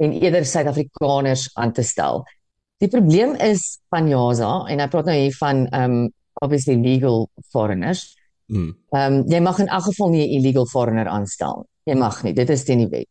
en 0.00 0.14
eerder 0.16 0.46
Suid-Afrikaners 0.48 1.50
aan 1.60 1.72
te 1.72 1.82
stel. 1.82 2.24
Die 2.80 2.88
probleem 2.88 3.34
is 3.36 3.82
Panyaza 3.92 4.64
en 4.64 4.80
hy 4.80 4.86
praat 4.88 5.10
nou 5.10 5.18
hier 5.18 5.36
van 5.42 5.66
ehm 5.66 5.98
um, 5.98 6.08
obviously 6.40 6.78
legal 6.80 7.28
foreigners. 7.52 8.16
Hmm. 8.48 8.72
Ehm 8.96 9.12
um, 9.12 9.28
jy 9.28 9.40
mag 9.40 9.60
in 9.60 9.68
elk 9.68 9.84
geval 9.90 10.08
nie 10.16 10.24
'n 10.24 10.40
illegal 10.40 10.66
foreigner 10.66 11.12
aanstel 11.18 11.68
Jy 11.88 11.96
mag 11.98 12.22
nie, 12.22 12.32
dit 12.36 12.50
is 12.50 12.64
teen 12.64 12.84
die 12.84 12.90
wet. 12.90 13.08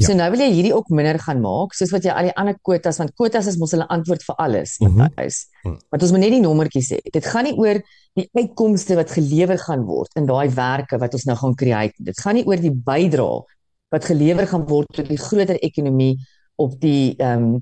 Ja. 0.00 0.06
So 0.06 0.16
nou 0.16 0.30
wil 0.32 0.40
jy 0.40 0.48
hierdie 0.54 0.72
ook 0.72 0.88
minder 0.96 1.18
gaan 1.20 1.42
maak, 1.44 1.74
soos 1.76 1.90
wat 1.92 2.06
jy 2.06 2.12
al 2.14 2.30
die 2.30 2.34
ander 2.40 2.56
kwotas 2.64 3.00
want 3.02 3.12
kwotas 3.18 3.50
is 3.50 3.58
mos 3.60 3.74
hulle 3.74 3.84
antwoord 3.92 4.22
vir 4.24 4.36
alles 4.44 4.76
wat 4.80 4.92
mm 4.92 5.00
-hmm. 5.00 5.24
is. 5.26 5.40
Mm. 5.64 5.78
Want 5.92 6.02
ons 6.02 6.12
moet 6.14 6.20
net 6.20 6.32
die 6.36 6.44
nommertjies 6.44 6.90
hê. 6.94 7.00
Dit 7.12 7.26
gaan 7.26 7.44
nie 7.44 7.56
oor 7.58 7.80
die 8.16 8.28
uitkomste 8.32 8.96
wat 8.96 9.10
gelewer 9.10 9.58
gaan 9.58 9.84
word 9.84 10.16
in 10.16 10.26
daai 10.26 10.48
werke 10.54 10.98
wat 10.98 11.14
ons 11.14 11.24
nou 11.24 11.36
gaan 11.36 11.54
create. 11.54 11.94
Dit 11.98 12.20
gaan 12.20 12.34
nie 12.34 12.46
oor 12.46 12.56
die 12.56 12.72
bydrae 12.72 13.42
wat 13.90 14.04
gelewer 14.04 14.46
gaan 14.46 14.64
word 14.68 14.88
tot 14.94 15.08
die 15.08 15.18
groter 15.18 15.58
ekonomie 15.60 16.16
op 16.56 16.80
die 16.80 17.14
ehm 17.18 17.54
um, 17.54 17.60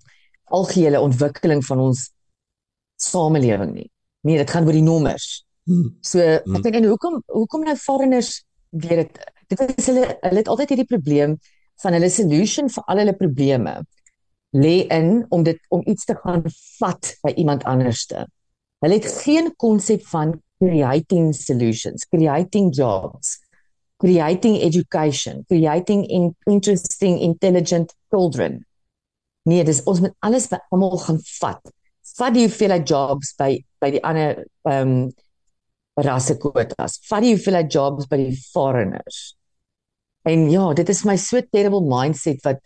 algehele 0.49 1.01
ontwikkeling 1.01 1.65
van 1.65 1.79
ons 1.79 2.11
samelewing 2.97 3.75
nie. 3.75 3.91
Nee, 4.21 4.37
dit 4.37 4.51
gaan 4.51 4.67
oor 4.67 4.73
die 4.73 4.83
nommers. 4.83 5.45
Mm. 5.69 5.97
So, 6.01 6.19
ek 6.21 6.47
mm. 6.47 6.63
weet 6.63 6.75
en 6.75 6.85
hoekom 6.85 7.23
hoekom 7.27 7.67
nou 7.67 7.77
foreigners 7.77 8.45
weer 8.71 9.05
dit 9.05 9.19
dit 9.53 9.79
is 9.79 9.87
hulle 9.91 10.07
hulle 10.21 10.43
het 10.43 10.51
altyd 10.53 10.75
hierdie 10.75 10.91
probleem 10.91 11.39
van 11.83 11.95
hulle 11.97 12.11
solution 12.13 12.69
vir 12.73 12.85
al 12.87 13.03
hulle 13.03 13.17
probleme 13.17 13.79
lê 14.57 14.87
in 14.95 15.27
om 15.35 15.45
dit 15.45 15.61
om 15.75 15.83
iets 15.87 16.05
te 16.09 16.17
gaan 16.23 16.45
vat 16.79 17.15
by 17.23 17.33
iemand 17.37 17.65
anderste. 17.69 18.27
Hulle 18.81 19.01
het 19.01 19.11
geen 19.25 19.53
konsep 19.57 20.07
van 20.07 20.39
creating 20.59 21.35
solutions, 21.35 22.07
creating 22.09 22.73
jobs, 22.75 23.39
creating 23.97 24.57
education, 24.57 25.45
creating 25.49 26.07
in 26.07 26.37
interesting 26.47 27.21
intelligent 27.21 27.95
children. 28.11 28.65
Nee, 29.43 29.65
dis 29.65 29.83
ons 29.85 30.01
moet 30.01 30.15
alles 30.25 30.49
by 30.49 30.61
almal 30.71 30.99
gaan 31.03 31.21
vat. 31.41 31.73
Vat 32.19 32.35
die 32.35 32.47
hoeveelheid 32.47 32.89
jobs 32.89 33.35
by 33.39 33.57
by 33.79 33.93
die 33.95 34.05
ander 34.05 34.45
ehm 34.67 34.93
um, 34.99 35.09
rassekwotas. 35.99 37.01
Vat 37.11 37.25
die 37.25 37.35
hoeveelheid 37.35 37.73
jobs 37.75 38.07
by 38.11 38.21
die 38.21 38.35
foreigners. 38.53 39.38
En 40.29 40.49
ja, 40.53 40.65
dit 40.77 40.89
is 40.93 41.05
my 41.09 41.17
so 41.21 41.41
terrible 41.53 41.81
mindset 41.89 42.43
wat 42.47 42.61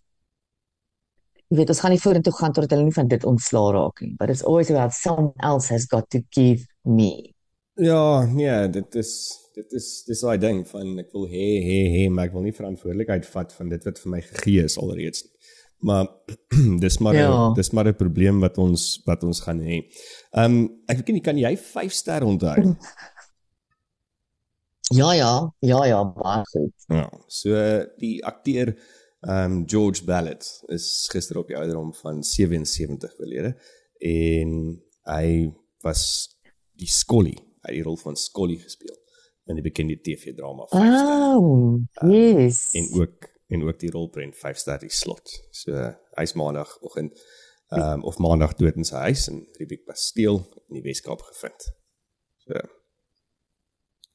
jy 1.52 1.58
weet 1.60 1.70
ons 1.74 1.82
gaan 1.84 1.92
nie 1.92 2.00
vorentoe 2.00 2.32
gaan 2.38 2.54
totdat 2.56 2.72
hulle 2.74 2.86
nie 2.88 2.96
van 2.96 3.10
dit 3.12 3.24
ontslaa 3.28 3.72
raak 3.76 4.00
nie. 4.04 4.14
But 4.18 4.30
it's 4.32 4.42
always 4.42 4.70
about 4.72 4.94
someone 4.96 5.34
else 5.44 5.68
has 5.74 5.86
got 5.90 6.08
to 6.14 6.22
give 6.32 6.64
me. 6.88 7.34
Ja, 7.80 8.24
nee, 8.28 8.68
dit 8.72 8.94
is 9.00 9.12
dit 9.54 9.74
is 9.76 9.86
dis 10.08 10.20
daai 10.24 10.38
ding 10.40 10.62
van 10.68 10.94
ek 11.02 11.10
wil 11.12 11.26
hê 11.28 11.48
hê 11.60 11.80
hê 11.92 12.04
maar 12.08 12.30
ek 12.30 12.32
wil 12.38 12.46
nie 12.46 12.54
verantwoordelikheid 12.56 13.26
vat 13.34 13.52
van 13.52 13.68
dit 13.68 13.84
wat 13.84 13.98
vir 14.00 14.10
my 14.14 14.20
gegee 14.24 14.64
is 14.64 14.78
alreeds 14.80 15.26
nie. 15.26 15.32
Maar 15.82 16.06
dis 16.84 16.98
maar 17.04 17.18
Ja. 17.18 17.52
dis 17.58 17.70
maar 17.76 17.88
'n 17.90 17.98
probleem 18.00 18.40
wat 18.40 18.56
ons 18.58 19.02
wat 19.06 19.24
ons 19.28 19.40
gaan 19.44 19.60
hê. 19.60 19.82
Ehm 20.32 20.44
um, 20.56 20.68
ek 20.88 21.04
weet 21.04 21.12
nie 21.18 21.24
kan 21.28 21.36
jy 21.38 21.52
5 21.56 21.92
ster 21.92 22.24
onthou? 22.24 22.56
Ja 24.96 25.12
ja, 25.16 25.32
ja 25.60 25.84
ja, 25.86 26.00
baie 26.04 26.44
goed. 26.52 26.74
Ja, 26.88 27.06
so 27.28 27.54
die 28.00 28.18
akteur 28.24 28.74
ehm 29.22 29.52
um, 29.52 29.66
George 29.70 30.04
Ballard 30.04 30.44
is 30.74 31.08
gister 31.12 31.38
op 31.38 31.48
die 31.48 31.56
ouderdom 31.56 31.92
van 31.94 32.22
77 32.26 33.12
verlede 33.16 33.52
en 34.02 34.82
hy 35.06 35.52
was 35.86 36.02
die 36.78 36.90
Scully, 36.90 37.36
hy 37.62 37.70
het 37.70 37.76
die 37.78 37.84
rol 37.86 37.96
van 38.00 38.16
Scully 38.18 38.56
gespeel 38.58 38.96
in 39.50 39.58
die 39.58 39.64
bekende 39.64 39.98
TV-drama 40.00 40.66
5 40.72 40.82
ster 40.98 41.20
Oh, 41.36 41.78
yes. 42.10 42.64
en 42.78 42.90
ook 43.00 43.30
en 43.52 43.62
ook 43.68 43.78
die 43.78 43.90
rolprent 43.92 44.36
5 44.36 44.56
ster 44.58 44.78
die 44.80 44.90
slot. 44.90 45.28
So 45.52 45.76
hy's 46.18 46.34
maandagooggend 46.38 47.18
ehm 47.72 48.00
um, 48.00 48.04
of 48.04 48.18
maandag 48.18 48.54
dood 48.58 48.76
in 48.76 48.84
sy 48.84 49.06
huis 49.06 49.28
in 49.30 49.44
Riebeek 49.60 49.86
Basteel 49.88 50.42
in 50.68 50.80
die 50.80 50.84
Weskaap 50.84 51.22
gevind. 51.30 51.70
So 52.44 52.58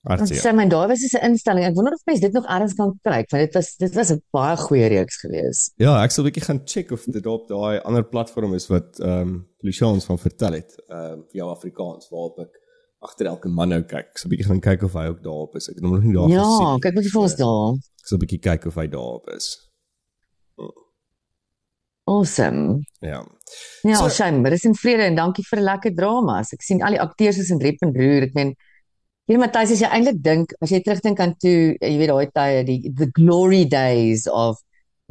Hartseer. 0.09 0.41
sê 0.41 0.55
my 0.55 0.65
daai 0.67 0.87
was 0.87 1.01
'n 1.13 1.23
instelling. 1.29 1.65
Ek 1.65 1.75
wonder 1.75 1.93
of 1.93 2.01
mense 2.05 2.21
dit 2.21 2.33
nog 2.33 2.45
ergens 2.45 2.73
kan 2.73 2.99
kry, 3.03 3.25
want 3.29 3.43
dit 3.45 3.53
was 3.53 3.75
dit 3.77 3.93
was 3.95 4.09
'n 4.11 4.21
baie 4.31 4.57
goeie 4.57 4.87
reeks 4.87 5.17
gewees. 5.23 5.71
Ja, 5.77 6.03
ek 6.03 6.11
sal 6.11 6.23
'n 6.23 6.27
bietjie 6.31 6.43
gaan 6.45 6.61
check 6.65 6.91
of 6.91 7.03
dit 7.05 7.25
op 7.25 7.47
daai 7.47 7.79
ander 7.83 8.03
platform 8.03 8.53
is 8.53 8.67
wat 8.67 8.99
ehm 8.99 9.21
um, 9.21 9.47
Lucia 9.61 9.87
ons 9.87 10.05
van 10.05 10.17
vertel 10.17 10.51
het, 10.53 10.71
ehm 10.89 10.99
um, 11.13 11.23
vir 11.31 11.37
jou 11.41 11.49
Afrikaans 11.51 12.09
waarop 12.09 12.39
ek 12.39 12.53
agter 13.01 13.25
elke 13.27 13.47
man 13.49 13.69
nou 13.69 13.81
kyk. 13.83 14.07
Ek 14.11 14.17
sal 14.17 14.29
'n 14.29 14.35
bietjie 14.35 14.47
gaan 14.47 14.59
kyk 14.61 14.83
of 14.83 14.93
hy 14.93 15.07
ook 15.07 15.21
daarop 15.23 15.55
is. 15.55 15.69
Ek 15.69 15.75
het 15.75 15.83
hom 15.83 15.93
nog 15.93 16.03
nie 16.03 16.13
daar 16.13 16.29
Ja, 16.29 16.43
gesien. 16.43 16.71
nie. 16.73 16.79
kyk 16.79 16.95
wat 16.95 17.03
jy 17.03 17.09
vir 17.09 17.21
ons 17.21 17.35
daar. 17.35 17.73
Ek 18.01 18.05
sal 18.07 18.17
'n 18.17 18.21
bietjie 18.25 18.39
kyk 18.41 18.65
of 18.65 18.75
hy 18.75 18.87
daarop 18.87 19.29
is. 19.35 19.63
Awesome. 22.09 22.85
Ja. 23.01 23.25
Ja, 23.83 23.95
So- 23.95 24.09
shame, 24.09 24.39
maar 24.41 24.51
dis 24.51 24.63
in 24.63 24.75
vrede 24.75 25.03
en 25.03 25.15
dankie 25.15 25.43
vir 25.49 25.59
'n 25.59 25.63
lekker 25.63 25.95
dramas. 25.95 26.53
Ek 26.53 26.61
sien 26.61 26.81
al 26.81 26.91
die 26.91 27.01
akteurs 27.01 27.37
is 27.37 27.49
in 27.49 27.59
rep 27.59 27.75
en 27.81 27.93
roer. 27.93 28.21
Ek 28.23 28.33
meen 28.33 28.55
Hier 29.27 29.39
Matthys, 29.41 29.73
as 29.75 29.81
jy 29.83 29.87
eintlik 29.91 30.21
dink, 30.23 30.53
as 30.63 30.71
jy 30.71 30.79
terugdink 30.85 31.19
aan 31.19 31.33
toe, 31.41 31.75
jy 31.83 31.97
weet 31.99 32.11
daai 32.13 32.29
tye, 32.31 32.63
die 32.67 32.91
the 32.95 33.09
glory 33.11 33.65
days 33.67 34.25
of 34.31 34.61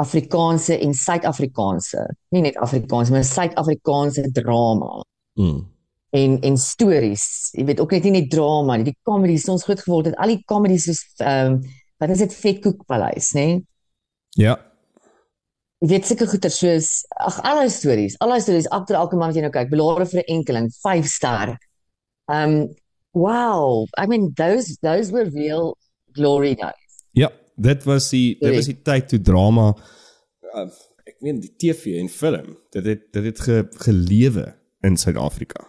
Afrikaanse 0.00 0.76
en 0.84 0.92
Suid-Afrikaanse, 0.96 2.02
nie 2.32 2.42
net 2.44 2.56
Afrikaanse, 2.60 3.12
maar 3.12 3.24
Suid-Afrikaanse 3.28 4.30
drama 4.36 5.02
Mm. 5.36 5.66
en 6.16 6.38
en 6.48 6.56
stories. 6.56 7.50
Jy 7.52 7.64
weet 7.68 7.80
ook 7.80 7.90
net 7.92 8.04
nie 8.04 8.12
net 8.14 8.30
drama 8.32 8.76
nie, 8.76 8.84
die 8.84 8.96
comedies 9.04 9.48
ons 9.52 9.64
groot 9.64 9.82
geword 9.84 10.06
het. 10.06 10.14
Al 10.16 10.32
die 10.32 10.42
comedies 10.48 10.86
soos 10.88 11.02
ehm 11.20 11.52
um, 11.52 11.58
wat 12.00 12.10
is 12.12 12.18
dit 12.24 12.32
Vetkoekpaleis, 12.34 13.32
nê? 13.36 13.44
Nee? 13.46 13.60
Ja. 14.36 14.54
Jy 15.80 15.88
weet 15.88 16.08
sulke 16.08 16.26
goeie 16.28 16.50
soos 16.52 17.04
ag 17.20 17.36
al 17.44 17.60
daai 17.60 17.70
stories, 17.72 18.16
al 18.20 18.32
daai 18.32 18.40
stories 18.40 18.68
agter 18.72 18.96
elke 18.96 19.16
man 19.16 19.28
wat 19.28 19.36
jy 19.36 19.44
nou 19.44 19.52
kyk, 19.52 19.70
belare 19.70 20.06
vir 20.08 20.22
'n 20.22 20.28
enkeling, 20.38 20.70
5 20.82 21.06
ster. 21.06 21.58
Um 22.32 22.74
wow, 23.16 23.86
I 23.96 24.06
mean 24.06 24.32
those 24.36 24.76
those 24.82 25.10
were 25.10 25.30
real 25.32 25.76
glory 26.12 26.54
days. 26.54 27.00
Ja, 27.16 27.32
dit 27.56 27.84
was 27.84 28.10
die 28.12 28.36
dit 28.40 28.54
was 28.54 28.68
die 28.68 28.80
tyd 28.84 29.08
toe 29.08 29.20
drama 29.20 29.70
uh, 30.52 30.68
ek 31.06 31.22
meen 31.24 31.40
die 31.40 31.52
TV 31.56 31.96
en 32.00 32.10
film, 32.12 32.56
dit 32.76 32.84
het 32.84 33.06
dit 33.16 33.30
het 33.30 33.40
ge, 33.40 33.62
gelewe 33.86 34.50
in 34.84 34.98
Suid-Afrika. 35.00 35.64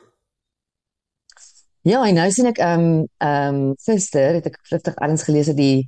Ja, 1.88 2.02
en 2.04 2.18
nou 2.20 2.28
sien 2.36 2.50
ek 2.52 2.60
ehm 2.60 2.88
um, 2.88 3.06
ehm 3.24 3.62
um, 3.62 3.76
gister 3.86 4.42
het 4.42 4.50
ek 4.50 4.60
vlugtig 4.68 4.98
ergens 4.98 5.24
gelees 5.28 5.52
dat 5.54 5.60
die 5.60 5.88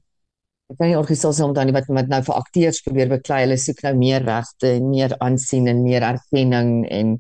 ek 0.69 0.77
kan 0.77 0.87
nie 0.87 0.99
organisasie 0.99 1.43
onthou 1.43 1.65
nie 1.65 1.75
wat 1.75 1.89
wat 1.91 2.11
nou 2.11 2.21
vir 2.27 2.37
akteurs 2.39 2.83
probeer 2.85 3.09
beklei. 3.11 3.41
Hulle 3.43 3.57
soek 3.59 3.81
nou 3.83 3.95
meer 3.99 4.23
regte 4.23 4.77
en 4.77 4.91
meer 4.93 5.15
aansien 5.25 5.67
en 5.67 5.83
meer 5.83 6.05
erkenning 6.07 6.85
en 6.87 7.17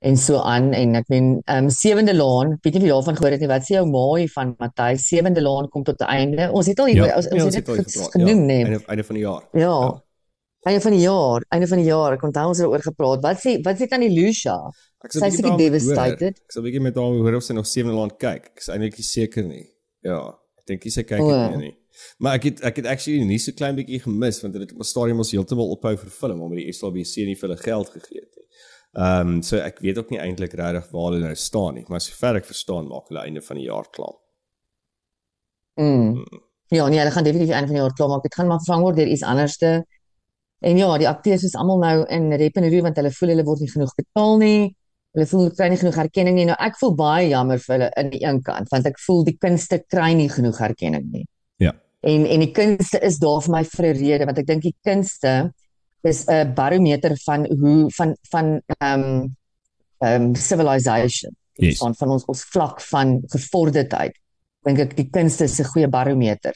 en 0.00 0.16
so 0.16 0.40
aan 0.40 0.70
en 0.72 0.96
ek 1.00 1.08
meen 1.12 1.26
ehm 1.44 1.66
um, 1.66 1.70
Sewende 1.70 2.14
Laan, 2.16 2.54
weet 2.64 2.78
nie 2.78 2.88
jy 2.88 2.92
daarvan 2.94 3.16
gehoor 3.18 3.34
het 3.36 3.42
nie. 3.44 3.48
Wat 3.50 3.66
sê 3.66 3.74
jou 3.76 3.86
ma 3.88 4.04
van 4.34 4.54
Matthys? 4.58 5.08
Sewende 5.08 5.42
Laan 5.44 5.68
kom 5.68 5.84
tot 5.84 6.00
'n 6.00 6.08
einde. 6.08 6.50
Ons 6.52 6.66
het 6.72 6.78
al 6.80 6.86
hier 6.86 7.02
ons, 7.16 7.26
ons 7.28 7.54
het 7.54 7.68
al 7.68 7.76
dit 7.76 7.90
gepraat, 7.90 8.12
genoem, 8.12 8.40
ja, 8.40 8.46
nee. 8.50 8.64
Einde, 8.64 8.84
einde 8.86 9.04
van 9.04 9.14
die 9.14 9.24
jaar. 9.24 9.42
Ja. 9.52 9.74
Einde 10.60 10.80
van 10.80 10.92
die 10.92 11.00
jaar, 11.00 11.44
einde 11.48 11.66
van 11.66 11.78
die 11.78 11.86
jaar. 11.86 12.12
Ek 12.12 12.22
onthou 12.22 12.46
ons 12.48 12.58
het 12.58 12.66
daaroor 12.66 12.82
gepraat. 12.84 13.20
Wat 13.22 13.38
sê 13.44 13.60
wat 13.64 13.76
sê 13.80 13.88
tannie 13.88 14.10
Lucia? 14.10 14.56
Ek 15.04 15.12
is 15.12 15.20
bietjie 15.20 15.42
daaroor 15.42 15.58
hoor. 15.58 15.70
devastated. 15.70 16.40
Ek 16.44 16.52
sal 16.52 16.64
bietjie 16.64 16.80
met 16.80 16.96
haar 16.96 17.20
hoor 17.20 17.36
of 17.36 17.44
sy 17.44 17.56
nog 17.56 17.66
Sewende 17.66 17.96
Land 17.96 18.16
kyk. 18.16 18.50
Ek 18.54 18.64
is 18.64 18.68
eintlik 18.72 18.96
nie 18.96 19.08
seker 19.08 19.44
nie. 19.44 19.66
Ja, 20.04 20.20
ek 20.60 20.66
dink 20.66 20.84
nie 20.84 20.94
sy 20.96 21.04
kyk 21.04 21.20
dit 21.20 21.28
meer 21.28 21.60
nie. 21.60 21.76
Maar 22.18 22.38
ek 22.38 22.44
het 22.48 22.60
ek 22.64 22.76
het 22.80 22.86
actually 22.86 23.24
nie 23.24 23.38
so 23.38 23.52
klein 23.52 23.76
bietjie 23.76 24.00
gemis 24.00 24.40
want 24.40 24.54
dit 24.56 24.62
het 24.64 24.72
op 24.72 24.80
'n 24.80 24.88
stadium 24.92 25.18
ons 25.18 25.32
heeltemal 25.32 25.72
ophou 25.76 25.96
vir 25.96 26.10
film 26.10 26.42
omdat 26.42 26.62
die 26.64 26.72
SABC 26.72 27.26
nie 27.28 27.36
vir 27.36 27.48
hulle 27.48 27.60
geld 27.60 27.88
gegee 27.96 28.20
het 28.20 28.32
nie. 28.36 28.46
Ehm 28.98 29.36
um, 29.36 29.42
so 29.46 29.56
ek 29.62 29.78
weet 29.84 29.98
ook 29.98 30.10
nie 30.10 30.18
eintlik 30.18 30.56
regtig 30.58 30.90
waar 30.90 31.12
hulle 31.12 31.22
nou 31.22 31.34
staan 31.38 31.76
nie, 31.78 31.84
maar 31.88 32.02
sover 32.02 32.40
ek 32.40 32.48
verstaan 32.48 32.88
maak 32.90 33.06
hulle 33.08 33.22
einde 33.22 33.42
van 33.46 33.60
die 33.60 33.68
jaar 33.68 33.86
klaar. 33.94 34.16
Mm. 35.78 36.24
Ja, 36.70 36.88
nee, 36.88 36.98
hulle 36.98 37.10
gaan 37.14 37.24
definitief 37.24 37.54
een 37.54 37.66
van 37.66 37.74
die 37.74 37.82
jaar 37.82 37.94
klaar 37.94 38.08
maak. 38.08 38.22
Dit 38.22 38.34
gaan 38.34 38.50
maar 38.50 38.58
vervang 38.58 38.82
word 38.82 38.96
deur 38.96 39.06
iets 39.06 39.22
anderste. 39.22 39.70
En 40.60 40.76
ja, 40.76 40.90
die 40.98 41.08
akteurs 41.08 41.42
is 41.46 41.54
almal 41.54 41.78
nou 41.78 41.94
in 42.06 42.28
rep 42.42 42.58
en 42.60 42.68
roer 42.68 42.82
want 42.88 42.98
hulle 43.00 43.12
voel 43.14 43.32
hulle 43.32 43.46
word 43.46 43.62
nie 43.64 43.70
genoeg 43.70 43.94
betaal 43.96 44.36
nie. 44.42 44.60
Hulle 45.16 45.26
voel 45.30 45.40
hulle 45.44 45.54
kry 45.58 45.68
nie 45.72 45.80
genoeg 45.80 46.00
erkenning 46.04 46.36
nie. 46.36 46.48
Nou 46.50 46.58
ek 46.66 46.76
voel 46.82 46.92
baie 46.98 47.30
jammer 47.30 47.62
vir 47.62 47.74
hulle 47.76 47.88
aan 48.02 48.10
die 48.12 48.20
een 48.24 48.42
kant 48.46 48.74
want 48.74 48.90
ek 48.90 49.00
voel 49.06 49.24
die 49.26 49.36
kunste 49.40 49.80
kry 49.86 50.10
nie 50.18 50.28
genoeg 50.30 50.60
erkenning 50.66 51.08
nie. 51.14 51.24
Ja. 51.62 51.72
En 52.06 52.26
en 52.26 52.44
die 52.44 52.52
kunste 52.58 53.00
is 53.06 53.18
daar 53.22 53.40
vir 53.46 53.54
my 53.56 53.64
vir 53.72 53.86
'n 53.86 53.98
rede 54.02 54.28
want 54.28 54.38
ek 54.38 54.46
dink 54.46 54.62
die 54.66 54.76
kunste 54.86 55.34
is 56.02 56.24
'n 56.28 56.54
barometer 56.54 57.16
van 57.24 57.46
hoe 57.60 57.90
van 57.96 58.16
van 58.30 58.60
ehm 58.78 59.00
um, 59.00 59.36
ehm 59.98 60.22
um, 60.22 60.34
civilization 60.34 61.36
Yes. 61.54 61.78
van 61.78 61.94
van 61.94 62.08
ons 62.10 62.24
ons 62.24 62.44
vlak 62.44 62.80
van 62.80 63.20
gevorderdheid 63.28 64.14
dink 64.64 64.78
ek 64.78 64.96
die 64.96 65.08
kunste 65.10 65.44
is 65.44 65.58
'n 65.60 65.64
goeie 65.64 65.88
barometer. 65.88 66.54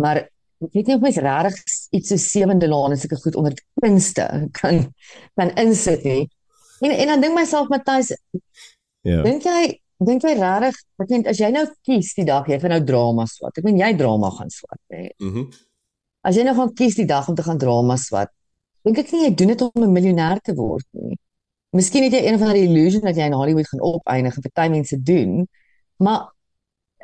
Maar 0.00 0.16
ek 0.16 0.72
weet 0.72 0.86
nie 0.86 0.94
of 0.96 1.00
mens 1.00 1.16
regtig 1.16 1.54
iets 1.90 2.08
so 2.08 2.16
sewende 2.16 2.68
laan 2.68 2.92
is 2.92 3.04
ek 3.04 3.18
goed 3.22 3.36
onder 3.36 3.52
kunste 3.80 4.48
kan 4.52 4.92
kan 5.36 5.50
insit 5.56 6.04
nie. 6.04 6.28
En 6.80 6.90
en 6.90 7.06
dan 7.06 7.20
dink 7.20 7.34
myself 7.34 7.68
Matthys, 7.68 8.16
Ja. 9.02 9.22
dink 9.22 9.42
jy 9.42 9.80
dink 9.98 10.22
jy 10.22 10.34
regtig 10.34 10.76
ek 10.98 11.08
weet 11.08 11.26
as 11.26 11.38
jy 11.38 11.50
nou 11.50 11.66
kies 11.84 12.14
die 12.14 12.24
dag 12.24 12.46
jy 12.46 12.58
gaan 12.60 12.70
nou 12.70 12.84
drama 12.84 13.26
swat. 13.26 13.58
Ek 13.58 13.64
meen 13.64 13.78
jy 13.78 13.96
drama 13.96 14.30
gaan 14.30 14.50
swat, 14.50 14.80
hè. 14.88 15.08
Mhm. 15.18 15.38
Mm 15.38 15.50
As 16.22 16.36
jy 16.36 16.42
nou 16.44 16.54
gaan 16.54 16.74
kies 16.74 16.94
die 16.96 17.06
dag 17.06 17.28
om 17.28 17.34
te 17.34 17.42
gaan 17.42 17.58
drama 17.58 17.96
swat, 17.96 18.28
dink 18.84 18.98
ek 18.98 19.12
nie 19.12 19.24
jy 19.26 19.34
doen 19.34 19.52
dit 19.52 19.62
om 19.62 19.82
'n 19.84 19.92
miljonair 19.92 20.40
te 20.40 20.54
word 20.54 20.86
nie. 20.92 21.16
Miskien 21.72 22.02
het 22.02 22.12
jy 22.12 22.22
een 22.26 22.38
van 22.38 22.48
daai 22.50 22.64
illusion 22.66 23.02
dat 23.02 23.16
jy 23.16 23.26
in 23.30 23.32
Hollywood 23.32 23.68
gaan 23.68 23.80
opeindig 23.80 24.36
en 24.36 24.42
party 24.42 24.70
mense 24.70 24.96
doen, 25.02 25.48
maar 25.98 26.30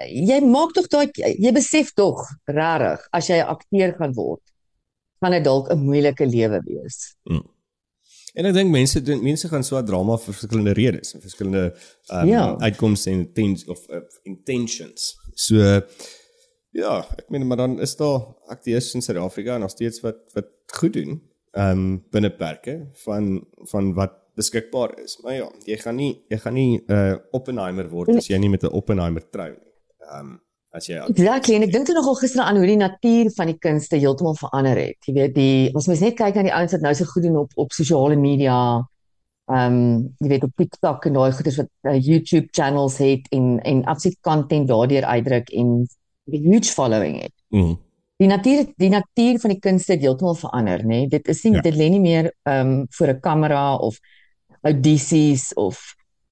jy 0.09 0.41
maak 0.45 0.73
tog 0.75 0.89
daai 0.89 1.11
jy 1.15 1.53
besef 1.53 1.93
tog 1.95 2.25
regtig 2.45 3.07
as 3.13 3.29
jy 3.29 3.39
'n 3.39 3.47
akteur 3.55 3.95
gaan 3.99 4.13
word, 4.15 4.43
gaan 5.21 5.33
dit 5.33 5.45
dalk 5.45 5.71
'n 5.71 5.79
moeilike 5.79 6.27
lewe 6.27 6.61
wees. 6.65 7.15
En 8.35 8.45
ek 8.45 8.53
dink 8.53 8.71
mense 8.71 9.01
doen 9.03 9.23
mense 9.23 9.49
gaan 9.49 9.65
so 9.65 9.79
'n 9.79 9.87
drama 9.87 10.17
vir 10.17 10.35
verskillende 10.35 10.73
redes 10.73 11.15
en 11.15 11.21
verskillende 11.21 11.75
um, 12.13 12.29
Ja. 12.29 12.57
uitkomste 12.59 13.11
en 13.11 13.19
intens 13.19 13.65
of 13.65 13.79
uh, 13.89 14.01
intentions. 14.25 15.17
So 15.35 15.57
ja, 16.73 17.07
ek 17.17 17.31
meen 17.31 17.47
maar 17.47 17.57
dan 17.57 17.81
is 17.81 17.97
daar 17.97 18.21
akteurs 18.49 18.95
in 18.95 19.03
Suid-Afrika 19.03 19.59
nog 19.59 19.71
steeds 19.71 20.01
wat 20.01 20.17
wat 20.35 20.49
goed 20.67 20.93
doen 20.93 21.23
ehm 21.57 21.79
um, 21.79 22.05
binne 22.13 22.31
perke 22.37 22.73
van 23.05 23.45
van 23.73 23.95
wat 23.97 24.23
beskikbaar 24.37 24.99
is. 25.01 25.19
Maar 25.23 25.35
ja, 25.35 25.47
jy 25.65 25.77
gaan 25.81 25.97
nie 25.97 26.13
jy 26.29 26.39
gaan 26.39 26.55
nie 26.55 26.83
'n 26.87 26.93
uh, 26.93 27.15
Oppenheimer 27.33 27.89
word 27.89 28.17
as 28.17 28.29
jy 28.29 28.39
nie 28.39 28.53
met 28.53 28.63
'n 28.63 28.73
Oppenheimer 28.73 29.31
trou 29.31 29.49
nie. 29.51 29.73
Ehm 30.11 30.21
um, 30.21 30.41
as 30.71 30.87
jy 30.87 30.99
Exactly 31.13 31.55
en 31.57 31.63
ek 31.63 31.73
dink 31.73 31.87
toe 31.87 31.95
nogal 31.95 32.19
gister 32.21 32.43
aan 32.43 32.57
hoe 32.61 32.67
die 32.67 32.77
natuur 32.77 33.31
van 33.37 33.47
die 33.47 33.59
kunste 33.59 33.97
heeltemal 33.97 34.37
verander 34.37 34.77
het. 34.77 34.99
Jy 35.07 35.15
weet 35.15 35.35
die 35.35 35.71
ons 35.75 35.87
moet 35.87 36.01
net 36.01 36.19
kyk 36.19 36.35
na 36.35 36.43
die 36.43 36.55
ouens 36.59 36.73
wat 36.77 36.85
nou 36.85 36.95
so 36.95 37.05
goed 37.05 37.23
doen 37.23 37.41
op 37.45 37.51
op 37.57 37.73
sosiale 37.73 38.17
media. 38.17 38.59
Ehm 39.49 39.73
um, 39.73 40.15
jy 40.21 40.29
weet 40.29 40.45
op 40.45 40.57
TikTok 40.57 41.07
en 41.07 41.13
daai 41.13 41.33
goeders 41.33 41.57
wat 41.57 41.71
uh, 41.89 41.97
YouTube 41.97 42.49
channels 42.51 42.99
het 42.99 43.27
en 43.31 43.61
en 43.63 43.85
absoluut 43.85 44.21
content 44.21 44.69
daardeur 44.69 45.05
uitdruk 45.05 45.49
en 45.51 45.87
'n 46.27 46.43
huge 46.51 46.73
following 46.75 47.23
het. 47.23 47.33
mm, 47.49 47.79
Die 48.19 48.27
natuur 48.27 48.65
die 48.81 48.89
natuur 48.89 49.39
van 49.43 49.51
die 49.53 49.61
kunste 49.61 49.93
het 49.93 50.01
heeltemal 50.03 50.35
verander, 50.41 50.81
nê. 50.85 51.03
Nee? 51.03 51.09
Dit 51.09 51.29
is 51.29 51.43
nie 51.45 51.55
Ja. 51.55 51.61
dit 51.61 51.75
lê 51.75 51.89
nie 51.91 52.01
meer 52.01 52.33
ehm 52.45 52.67
um, 52.67 52.87
voor 52.91 53.09
'n 53.09 53.21
kamera 53.21 53.77
of 53.77 53.99
audisies 54.63 55.53
of 55.55 55.79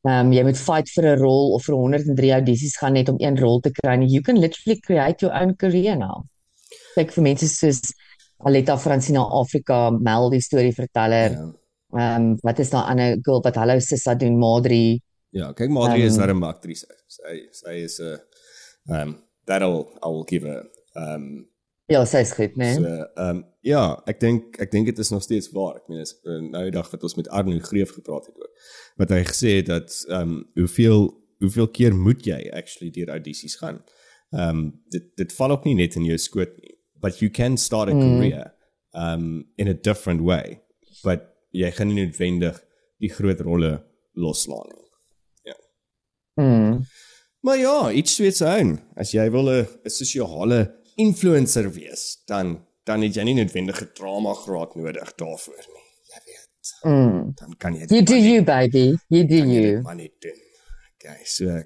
ehm 0.04 0.26
um, 0.26 0.32
jy 0.32 0.42
moet 0.44 0.56
fight 0.58 0.88
vir 0.94 1.04
'n 1.16 1.18
rol 1.20 1.52
of 1.54 1.64
vir 1.64 1.74
103 1.74 2.32
audisies 2.32 2.76
gaan 2.76 2.92
net 2.92 3.08
om 3.08 3.16
een 3.18 3.38
rol 3.38 3.60
te 3.60 3.70
kry. 3.70 3.98
You 4.06 4.20
can 4.22 4.38
literally 4.38 4.80
create 4.80 5.20
your 5.26 5.34
own 5.42 5.56
career 5.56 5.96
now. 5.96 6.24
Kyk 6.96 7.12
vir 7.12 7.22
mense 7.22 7.48
soos 7.48 7.80
Aletta 8.44 8.76
Francina 8.78 9.20
Afrika, 9.20 9.90
Mel 9.90 10.30
die 10.30 10.40
storieverteller. 10.40 11.30
ja. 11.30 11.52
Ehm 11.94 12.22
um, 12.22 12.38
wat 12.42 12.58
is 12.58 12.70
daai 12.70 12.90
ander 12.90 13.18
girl 13.22 13.40
wat 13.42 13.54
hallo 13.56 13.78
Sissa 13.78 14.14
doen 14.14 14.38
Madri? 14.38 15.00
Ja, 15.30 15.52
kyk 15.52 15.70
Madri 15.70 16.00
um, 16.00 16.06
is 16.06 16.16
Ehm, 16.16 16.20
daar 16.20 16.34
'n 16.34 16.42
aktrise. 16.42 16.86
Sy 17.08 17.48
sy 17.52 17.74
is 17.84 18.00
'n 18.00 18.18
um 18.88 19.18
that'll 19.46 19.86
I 20.02 20.08
will 20.08 20.24
give 20.26 20.46
her 20.46 20.64
um 20.96 21.46
Ja, 21.86 22.04
sy 22.08 22.22
is 22.24 22.32
goed, 22.32 22.54
né? 22.56 22.74
so 22.74 22.80
Nee? 22.80 23.04
um 23.20 23.42
ja, 23.64 24.02
ek 24.06 24.20
dink 24.20 24.56
ek 24.60 24.70
dink 24.72 24.86
dit 24.86 24.98
is 24.98 25.10
nog 25.12 25.22
steeds 25.22 25.50
waar. 25.52 25.76
Ek 25.76 25.88
meen 25.88 26.00
is 26.00 26.14
uh, 26.24 26.38
nou 26.40 26.62
die 26.64 26.72
dag 26.72 26.88
wat 26.92 27.02
ons 27.04 27.16
met 27.16 27.28
Arno 27.28 27.58
Greef 27.60 27.92
gepraat 27.96 28.26
het 28.26 28.36
oor 28.40 28.50
wat 29.00 29.10
hy 29.10 29.22
gesê 29.24 29.56
het 29.58 29.66
dat 29.68 29.92
um 30.08 30.44
hoeveel 30.56 31.10
hoeveel 31.44 31.68
keer 31.68 31.94
moet 31.96 32.24
jy 32.24 32.38
actually 32.56 32.90
deur 32.94 33.10
audisies 33.16 33.56
gaan. 33.60 33.82
Um 34.32 34.80
dit 34.94 35.10
dit 35.20 35.32
val 35.36 35.50
ook 35.56 35.64
nie 35.68 35.74
net 35.74 35.96
in 35.96 36.04
jou 36.08 36.16
skoot 36.18 36.52
nie, 36.62 36.76
but 37.00 37.20
you 37.20 37.30
can 37.30 37.56
start 37.56 37.88
a 37.88 37.94
Mm. 37.94 38.00
career 38.00 38.52
um 38.94 39.44
in 39.56 39.68
a 39.68 39.74
different 39.74 40.22
way. 40.22 40.60
But 41.02 41.28
jy 41.52 41.70
gaan 41.70 41.88
nie 41.92 42.04
noodwendig 42.06 42.62
die 43.00 43.10
groot 43.12 43.40
rolle 43.40 43.82
loslaan 44.14 44.70
nie. 44.72 44.80
Mm. 46.40 46.80
Maar 47.40 47.58
ja, 47.58 47.90
iets 47.92 48.14
soos 48.16 48.40
aan. 48.42 48.80
As 48.96 49.12
jy 49.12 49.28
wil 49.30 49.46
'n 49.50 49.66
sosiale 49.90 50.74
influencer 50.96 51.70
wees, 51.72 52.22
dan 52.26 52.64
dan 52.84 53.00
het 53.02 53.14
jy 53.16 53.22
nie 53.24 53.34
noodwendig 53.34 53.80
'n 53.80 53.90
drama 53.94 54.34
graad 54.34 54.74
nodig 54.76 55.14
daarvoor 55.16 55.64
nie. 55.72 55.84
Jy 56.12 56.20
weet, 56.26 56.48
Mm. 56.84 57.32
dan 57.34 57.54
kan 57.58 57.72
jy 57.74 57.86
You 57.88 58.02
do 58.02 58.14
net- 58.14 58.24
you 58.24 58.42
baby. 58.42 58.96
You 59.08 59.26
do 59.26 59.34
you. 59.36 59.82
maar 59.82 59.94
net 59.96 60.12
doen. 60.20 60.38
Okay, 60.98 61.24
so 61.24 61.62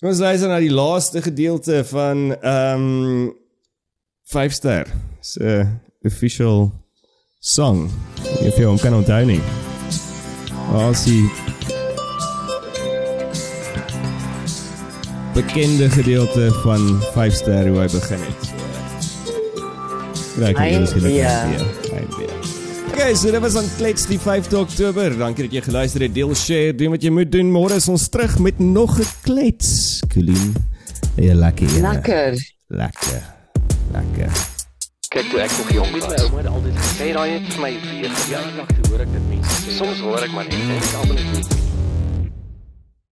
Kom 0.00 0.08
ons 0.10 0.18
luister 0.18 0.48
na 0.48 0.58
die 0.60 0.70
laaste 0.70 1.22
gedeelte 1.22 1.84
van 1.84 2.36
ehm 2.42 2.80
um, 2.80 3.36
5 4.24 4.52
ster. 4.52 4.86
Se 5.20 5.66
official 6.02 6.72
song. 7.40 7.90
If 8.42 8.56
jy 8.58 8.64
hom 8.64 8.78
kan 8.78 8.94
onthou 8.94 9.24
nie. 9.24 9.40
As 10.72 11.04
die 11.04 11.30
bekende 15.36 15.90
gedeelte 15.90 16.52
van 16.62 17.02
5 17.12 17.34
ster 17.34 17.68
hoe 17.68 17.78
hy 17.78 17.88
begin 17.92 18.22
het. 18.24 18.46
So, 20.16 20.40
Raak 20.40 20.56
jy 20.56 20.78
dus 20.80 20.94
Eindweer. 20.96 21.66
Eindweer. 21.92 22.32
Okay, 22.92 23.12
so 23.14 23.30
dit 23.30 23.42
was 23.44 23.52
dan 23.58 23.68
klets 23.76 24.06
die 24.08 24.18
5de 24.20 24.56
Oktober. 24.56 25.12
Dankie 25.18 25.44
dat 25.44 25.58
jy 25.58 25.62
geluister 25.66 26.06
het. 26.06 26.14
Deel, 26.16 26.32
share, 26.34 26.72
doen 26.74 26.94
wat 26.96 27.04
jy 27.04 27.12
moet 27.12 27.32
doen. 27.32 27.52
Môre 27.52 27.76
is 27.76 27.88
ons 27.92 28.08
terug 28.08 28.38
met 28.40 28.58
nog 28.58 28.96
'n 28.98 29.08
klets. 29.28 30.00
Colleen. 30.08 30.54
Ja, 31.20 31.34
lekker. 31.34 31.68
Lekker. 31.84 32.32
Lekker. 32.68 33.22
Lekker. 33.92 34.32
Kyk 35.08 35.30
toe 35.30 35.40
ek 35.40 35.52
nog 35.58 35.70
jong 35.72 35.92
was, 35.92 36.08
my 36.08 36.16
ouma 36.24 36.36
het 36.36 36.46
altyd 36.46 36.76
gesê 36.76 37.12
daai 37.12 37.30
het 37.30 37.52
vir 37.52 37.60
my 37.60 37.72
vier 37.84 38.10
jaar 38.30 38.50
lank 38.56 38.74
hoor 38.88 39.00
ek 39.00 39.12
dit 39.12 39.28
mense 39.28 39.62
sê. 39.62 39.76
Soms 39.78 40.00
hoor 40.00 40.24
ek 40.24 40.32
maar 40.32 40.44
net 40.44 40.60
en 40.60 40.76
ek 40.76 40.92
almal 41.00 41.14
net 41.14 41.65